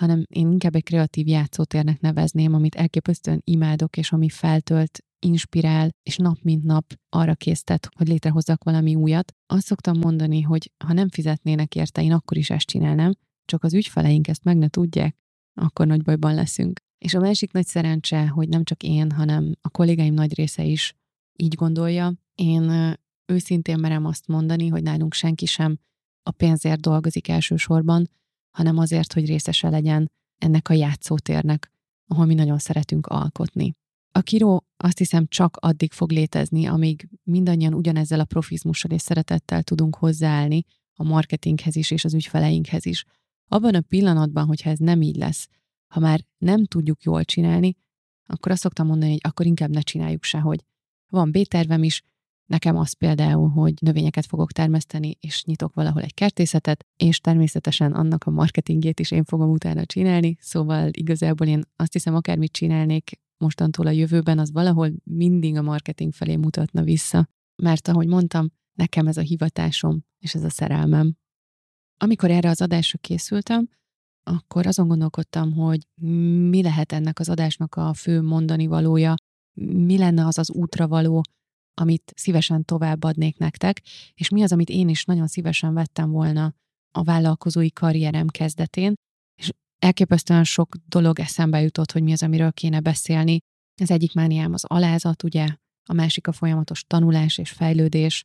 hanem 0.00 0.24
én 0.28 0.50
inkább 0.50 0.74
egy 0.74 0.82
kreatív 0.82 1.26
játszótérnek 1.26 2.00
nevezném, 2.00 2.54
amit 2.54 2.74
elképesztően 2.74 3.40
imádok, 3.44 3.96
és 3.96 4.12
ami 4.12 4.28
feltölt, 4.28 4.98
inspirál, 5.18 5.90
és 6.02 6.16
nap 6.16 6.38
mint 6.42 6.64
nap 6.64 6.94
arra 7.08 7.34
késztet, 7.34 7.88
hogy 7.96 8.08
létrehozzak 8.08 8.64
valami 8.64 8.94
újat. 8.94 9.32
Azt 9.46 9.66
szoktam 9.66 9.98
mondani, 9.98 10.40
hogy 10.40 10.72
ha 10.84 10.92
nem 10.92 11.08
fizetnének 11.08 11.74
érte, 11.74 12.02
én 12.02 12.12
akkor 12.12 12.36
is 12.36 12.50
ezt 12.50 12.66
csinálnám, 12.66 13.12
csak 13.44 13.64
az 13.64 13.74
ügyfeleink 13.74 14.28
ezt 14.28 14.44
meg 14.44 14.56
ne 14.56 14.68
tudják, 14.68 15.16
akkor 15.54 15.86
nagy 15.86 16.02
bajban 16.02 16.34
leszünk. 16.34 16.80
És 16.98 17.14
a 17.14 17.20
másik 17.20 17.52
nagy 17.52 17.66
szerencse, 17.66 18.28
hogy 18.28 18.48
nem 18.48 18.64
csak 18.64 18.82
én, 18.82 19.10
hanem 19.10 19.52
a 19.60 19.68
kollégáim 19.68 20.14
nagy 20.14 20.34
része 20.34 20.64
is 20.64 20.94
így 21.36 21.54
gondolja. 21.54 22.14
Én 22.34 22.96
őszintén 23.26 23.78
merem 23.78 24.04
azt 24.04 24.26
mondani, 24.26 24.68
hogy 24.68 24.82
nálunk 24.82 25.14
senki 25.14 25.46
sem 25.46 25.78
a 26.22 26.30
pénzért 26.30 26.80
dolgozik 26.80 27.28
elsősorban, 27.28 28.10
hanem 28.50 28.78
azért, 28.78 29.12
hogy 29.12 29.26
részese 29.26 29.68
legyen 29.68 30.10
ennek 30.38 30.68
a 30.68 30.72
játszótérnek, 30.72 31.72
ahol 32.06 32.26
mi 32.26 32.34
nagyon 32.34 32.58
szeretünk 32.58 33.06
alkotni. 33.06 33.74
A 34.12 34.20
kiró 34.20 34.66
azt 34.76 34.98
hiszem 34.98 35.26
csak 35.28 35.56
addig 35.56 35.92
fog 35.92 36.10
létezni, 36.10 36.66
amíg 36.66 37.08
mindannyian 37.22 37.74
ugyanezzel 37.74 38.20
a 38.20 38.24
profizmussal 38.24 38.90
és 38.90 39.02
szeretettel 39.02 39.62
tudunk 39.62 39.96
hozzáállni 39.96 40.64
a 40.94 41.04
marketinghez 41.04 41.76
is 41.76 41.90
és 41.90 42.04
az 42.04 42.14
ügyfeleinkhez 42.14 42.86
is. 42.86 43.04
Abban 43.48 43.74
a 43.74 43.80
pillanatban, 43.80 44.46
hogyha 44.46 44.70
ez 44.70 44.78
nem 44.78 45.02
így 45.02 45.16
lesz, 45.16 45.48
ha 45.86 46.00
már 46.00 46.20
nem 46.38 46.64
tudjuk 46.64 47.02
jól 47.02 47.24
csinálni, 47.24 47.76
akkor 48.26 48.52
azt 48.52 48.60
szoktam 48.60 48.86
mondani, 48.86 49.10
hogy 49.10 49.20
akkor 49.22 49.46
inkább 49.46 49.70
ne 49.70 49.80
csináljuk 49.80 50.24
sehogy. 50.24 50.64
Van 51.08 51.30
B-tervem 51.30 51.82
is, 51.82 52.02
nekem 52.46 52.76
az 52.76 52.92
például, 52.92 53.48
hogy 53.48 53.74
növényeket 53.80 54.26
fogok 54.26 54.52
termeszteni, 54.52 55.16
és 55.20 55.44
nyitok 55.44 55.74
valahol 55.74 56.02
egy 56.02 56.14
kertészetet, 56.14 56.86
és 56.96 57.20
természetesen 57.20 57.92
annak 57.92 58.24
a 58.24 58.30
marketingét 58.30 59.00
is 59.00 59.10
én 59.10 59.24
fogom 59.24 59.50
utána 59.50 59.84
csinálni, 59.84 60.36
szóval 60.40 60.88
igazából 60.92 61.46
én 61.46 61.62
azt 61.76 61.92
hiszem, 61.92 62.14
akármit 62.14 62.52
csinálnék 62.52 63.20
mostantól 63.38 63.86
a 63.86 63.90
jövőben, 63.90 64.38
az 64.38 64.52
valahol 64.52 64.92
mindig 65.04 65.56
a 65.56 65.62
marketing 65.62 66.12
felé 66.12 66.36
mutatna 66.36 66.82
vissza. 66.82 67.28
Mert 67.62 67.88
ahogy 67.88 68.06
mondtam, 68.06 68.48
nekem 68.74 69.06
ez 69.06 69.16
a 69.16 69.20
hivatásom, 69.20 70.04
és 70.18 70.34
ez 70.34 70.44
a 70.44 70.50
szerelmem. 70.50 71.16
Amikor 71.98 72.30
erre 72.30 72.48
az 72.48 72.60
adásra 72.60 72.98
készültem, 72.98 73.68
akkor 74.30 74.66
azon 74.66 74.88
gondolkodtam, 74.88 75.52
hogy 75.52 75.86
mi 76.50 76.62
lehet 76.62 76.92
ennek 76.92 77.18
az 77.18 77.28
adásnak 77.28 77.74
a 77.74 77.94
fő 77.94 78.22
mondani 78.22 78.66
valója, 78.66 79.14
mi 79.60 79.98
lenne 79.98 80.26
az 80.26 80.38
az 80.38 80.50
útra 80.50 80.88
való, 80.88 81.22
amit 81.80 82.12
szívesen 82.16 82.64
továbbadnék 82.64 83.38
nektek, 83.38 83.82
és 84.14 84.28
mi 84.28 84.42
az, 84.42 84.52
amit 84.52 84.68
én 84.68 84.88
is 84.88 85.04
nagyon 85.04 85.26
szívesen 85.26 85.74
vettem 85.74 86.10
volna 86.10 86.54
a 86.98 87.02
vállalkozói 87.02 87.70
karrierem 87.70 88.26
kezdetén, 88.26 88.94
és 89.38 89.50
elképesztően 89.78 90.44
sok 90.44 90.76
dolog 90.88 91.18
eszembe 91.18 91.60
jutott, 91.60 91.92
hogy 91.92 92.02
mi 92.02 92.12
az, 92.12 92.22
amiről 92.22 92.52
kéne 92.52 92.80
beszélni. 92.80 93.38
Az 93.80 93.90
egyik 93.90 94.14
mániám 94.14 94.52
az 94.52 94.64
alázat, 94.64 95.22
ugye, 95.22 95.48
a 95.88 95.92
másik 95.92 96.26
a 96.26 96.32
folyamatos 96.32 96.84
tanulás 96.84 97.38
és 97.38 97.50
fejlődés, 97.50 98.24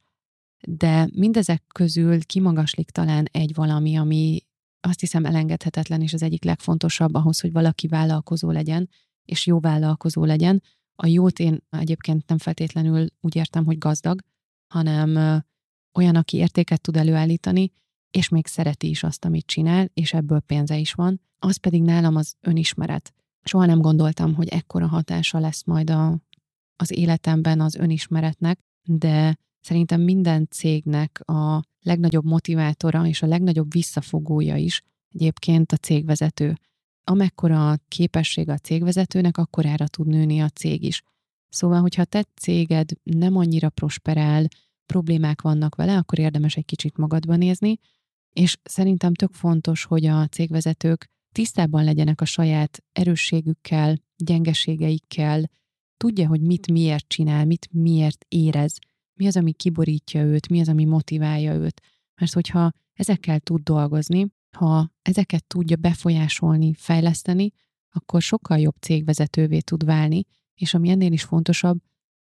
de 0.67 1.09
mindezek 1.13 1.63
közül 1.73 2.25
kimagaslik 2.25 2.89
talán 2.89 3.27
egy 3.31 3.53
valami, 3.53 3.95
ami 3.95 4.39
azt 4.81 4.99
hiszem 4.99 5.25
elengedhetetlen, 5.25 6.01
és 6.01 6.13
az 6.13 6.21
egyik 6.21 6.43
legfontosabb 6.43 7.13
ahhoz, 7.13 7.39
hogy 7.39 7.51
valaki 7.51 7.87
vállalkozó 7.87 8.51
legyen, 8.51 8.89
és 9.25 9.45
jó 9.45 9.59
vállalkozó 9.59 10.25
legyen. 10.25 10.63
A 10.95 11.07
jót 11.07 11.39
én 11.39 11.63
egyébként 11.69 12.27
nem 12.27 12.37
feltétlenül 12.37 13.07
úgy 13.21 13.35
értem, 13.35 13.65
hogy 13.65 13.77
gazdag, 13.77 14.21
hanem 14.67 15.41
olyan, 15.93 16.15
aki 16.15 16.37
értéket 16.37 16.81
tud 16.81 16.97
előállítani, 16.97 17.71
és 18.11 18.29
még 18.29 18.47
szereti 18.47 18.89
is 18.89 19.03
azt, 19.03 19.25
amit 19.25 19.45
csinál, 19.45 19.89
és 19.93 20.13
ebből 20.13 20.39
pénze 20.39 20.77
is 20.77 20.93
van. 20.93 21.21
Az 21.39 21.57
pedig 21.57 21.81
nálam 21.81 22.15
az 22.15 22.35
önismeret. 22.39 23.13
Soha 23.43 23.65
nem 23.65 23.79
gondoltam, 23.79 24.33
hogy 24.33 24.47
ekkora 24.47 24.87
hatása 24.87 25.39
lesz 25.39 25.63
majd 25.63 25.89
a, 25.89 26.17
az 26.75 26.91
életemben 26.91 27.61
az 27.61 27.75
önismeretnek, 27.75 28.59
de 28.83 29.37
Szerintem 29.61 30.01
minden 30.01 30.47
cégnek 30.49 31.21
a 31.25 31.63
legnagyobb 31.83 32.25
motivátora 32.25 33.07
és 33.07 33.21
a 33.21 33.27
legnagyobb 33.27 33.71
visszafogója 33.71 34.55
is 34.55 34.83
egyébként 35.13 35.71
a 35.71 35.77
cégvezető. 35.77 36.57
Amekkora 37.03 37.71
a 37.71 37.79
képesség 37.87 38.49
a 38.49 38.57
cégvezetőnek, 38.57 39.37
akkor 39.37 39.65
erre 39.65 39.87
tud 39.87 40.07
nőni 40.07 40.39
a 40.39 40.49
cég 40.49 40.83
is. 40.83 41.03
Szóval, 41.49 41.81
hogyha 41.81 42.05
te 42.05 42.25
céged 42.35 42.89
nem 43.03 43.35
annyira 43.35 43.69
prosperál, 43.69 44.47
problémák 44.85 45.41
vannak 45.41 45.75
vele, 45.75 45.97
akkor 45.97 46.19
érdemes 46.19 46.55
egy 46.55 46.65
kicsit 46.65 46.97
magadba 46.97 47.35
nézni, 47.35 47.79
és 48.33 48.57
szerintem 48.63 49.13
tök 49.13 49.33
fontos, 49.33 49.83
hogy 49.83 50.05
a 50.05 50.27
cégvezetők 50.27 51.09
tisztában 51.31 51.83
legyenek 51.83 52.21
a 52.21 52.25
saját 52.25 52.83
erősségükkel, 52.91 53.97
gyengeségeikkel, 54.15 55.49
tudja, 55.97 56.27
hogy 56.27 56.41
mit 56.41 56.71
miért 56.71 57.07
csinál, 57.07 57.45
mit 57.45 57.69
miért 57.71 58.25
érez, 58.27 58.77
mi 59.21 59.27
az, 59.27 59.37
ami 59.37 59.51
kiborítja 59.51 60.23
őt, 60.23 60.49
mi 60.49 60.59
az, 60.59 60.69
ami 60.69 60.85
motiválja 60.85 61.53
őt. 61.53 61.81
Mert 62.15 62.33
hogyha 62.33 62.71
ezekkel 62.93 63.39
tud 63.39 63.61
dolgozni, 63.61 64.27
ha 64.57 64.91
ezeket 65.01 65.45
tudja 65.45 65.75
befolyásolni, 65.75 66.73
fejleszteni, 66.73 67.51
akkor 67.89 68.21
sokkal 68.21 68.59
jobb 68.59 68.75
cégvezetővé 68.79 69.59
tud 69.59 69.85
válni, 69.85 70.23
és 70.53 70.73
ami 70.73 70.89
ennél 70.89 71.11
is 71.11 71.23
fontosabb, 71.23 71.77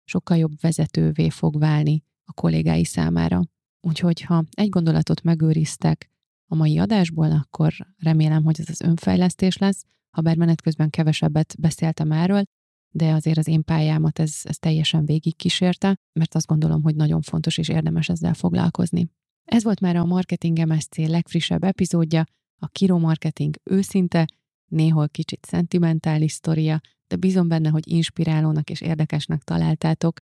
sokkal 0.04 0.36
jobb 0.36 0.60
vezetővé 0.60 1.28
fog 1.28 1.58
válni 1.58 2.02
a 2.24 2.32
kollégái 2.32 2.84
számára. 2.84 3.42
Úgyhogy 3.80 4.20
ha 4.20 4.44
egy 4.50 4.68
gondolatot 4.68 5.22
megőriztek 5.22 6.10
a 6.46 6.54
mai 6.54 6.78
adásból, 6.78 7.30
akkor 7.30 7.72
remélem, 7.96 8.44
hogy 8.44 8.60
ez 8.60 8.68
az 8.68 8.80
önfejlesztés 8.80 9.56
lesz, 9.56 9.84
ha 10.10 10.20
bár 10.20 10.36
menet 10.36 10.60
közben 10.60 10.90
kevesebbet 10.90 11.54
beszéltem 11.58 12.12
erről, 12.12 12.42
de 12.90 13.12
azért 13.12 13.38
az 13.38 13.48
én 13.48 13.64
pályámat 13.64 14.18
ez, 14.18 14.40
ez 14.42 14.58
teljesen 14.58 15.04
végigkísérte, 15.04 15.96
mert 16.12 16.34
azt 16.34 16.46
gondolom, 16.46 16.82
hogy 16.82 16.94
nagyon 16.94 17.20
fontos 17.20 17.58
és 17.58 17.68
érdemes 17.68 18.08
ezzel 18.08 18.34
foglalkozni. 18.34 19.10
Ez 19.44 19.64
volt 19.64 19.80
már 19.80 19.96
a 19.96 20.04
Marketing 20.04 20.66
MSC 20.66 20.96
legfrissebb 20.96 21.64
epizódja, 21.64 22.24
a 22.58 22.68
Kiro 22.68 22.98
Marketing 22.98 23.54
őszinte, 23.64 24.26
néhol 24.66 25.08
kicsit 25.08 25.44
szentimentális 25.44 26.32
sztoria, 26.32 26.80
de 27.06 27.16
bízom 27.16 27.48
benne, 27.48 27.68
hogy 27.68 27.88
inspirálónak 27.88 28.70
és 28.70 28.80
érdekesnek 28.80 29.42
találtátok. 29.42 30.18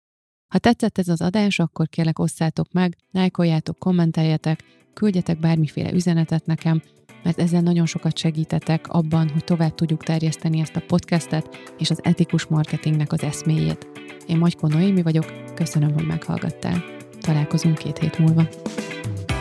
Ha 0.47 0.59
tetszett 0.59 0.97
ez 0.97 1.07
az 1.07 1.21
adás, 1.21 1.59
akkor 1.59 1.89
kérlek 1.89 2.19
osszátok 2.19 2.71
meg, 2.71 2.97
lájkoljátok, 3.11 3.79
kommenteljetek, 3.79 4.63
küldjetek 4.93 5.39
bármiféle 5.39 5.91
üzenetet 5.91 6.45
nekem, 6.45 6.81
mert 7.25 7.39
ezzel 7.39 7.61
nagyon 7.61 7.85
sokat 7.85 8.17
segítetek 8.17 8.87
abban, 8.87 9.29
hogy 9.29 9.43
tovább 9.43 9.75
tudjuk 9.75 10.03
terjeszteni 10.03 10.59
ezt 10.59 10.75
a 10.75 10.83
podcastet 10.87 11.73
és 11.77 11.89
az 11.89 11.99
etikus 12.03 12.45
marketingnek 12.45 13.11
az 13.11 13.23
eszméjét. 13.23 13.87
Én 14.27 14.37
Magyko 14.37 14.67
Noémi 14.67 15.01
vagyok, 15.01 15.33
köszönöm, 15.53 15.93
hogy 15.93 16.05
meghallgattál. 16.05 16.83
Találkozunk 17.21 17.77
két 17.77 17.97
hét 17.97 18.17
múlva. 18.17 18.47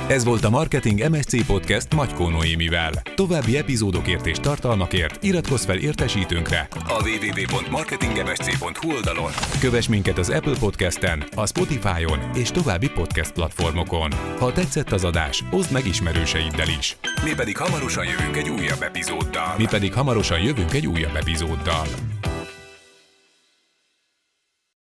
Ez 0.09 0.25
volt 0.25 0.45
a 0.45 0.51
Marketing 0.51 1.09
MSC 1.09 1.47
Podcast 1.47 1.95
Magyko 1.95 2.31
Noémivel. 2.31 2.93
További 3.15 3.57
epizódokért 3.57 4.27
és 4.27 4.39
tartalmakért 4.39 5.23
iratkozz 5.23 5.65
fel 5.65 5.79
értesítőnkre 5.79 6.69
a 6.89 7.03
www.marketingmsc.hu 7.03 8.93
oldalon. 8.93 9.31
Kövess 9.61 9.89
minket 9.89 10.19
az 10.19 10.31
Apple 10.31 10.59
Podcasten, 10.59 11.25
a 11.35 11.47
Spotify-on 11.47 12.19
és 12.35 12.51
további 12.51 12.91
podcast 12.91 13.33
platformokon. 13.33 14.11
Ha 14.39 14.53
tetszett 14.53 14.93
az 14.93 15.05
adás, 15.05 15.45
oszd 15.51 15.73
meg 15.73 15.87
ismerőseiddel 15.87 16.69
is. 16.79 16.97
Mi 17.25 17.35
pedig 17.37 17.57
hamarosan 17.57 18.05
jövünk 18.05 18.37
egy 18.37 18.49
újabb 18.49 18.83
epizóddal. 18.83 19.55
Mi 19.59 19.67
pedig 19.71 19.93
hamarosan 19.93 20.41
jövünk 20.41 20.73
egy 20.73 20.87
újabb 20.87 21.15
epizóddal. 21.17 21.87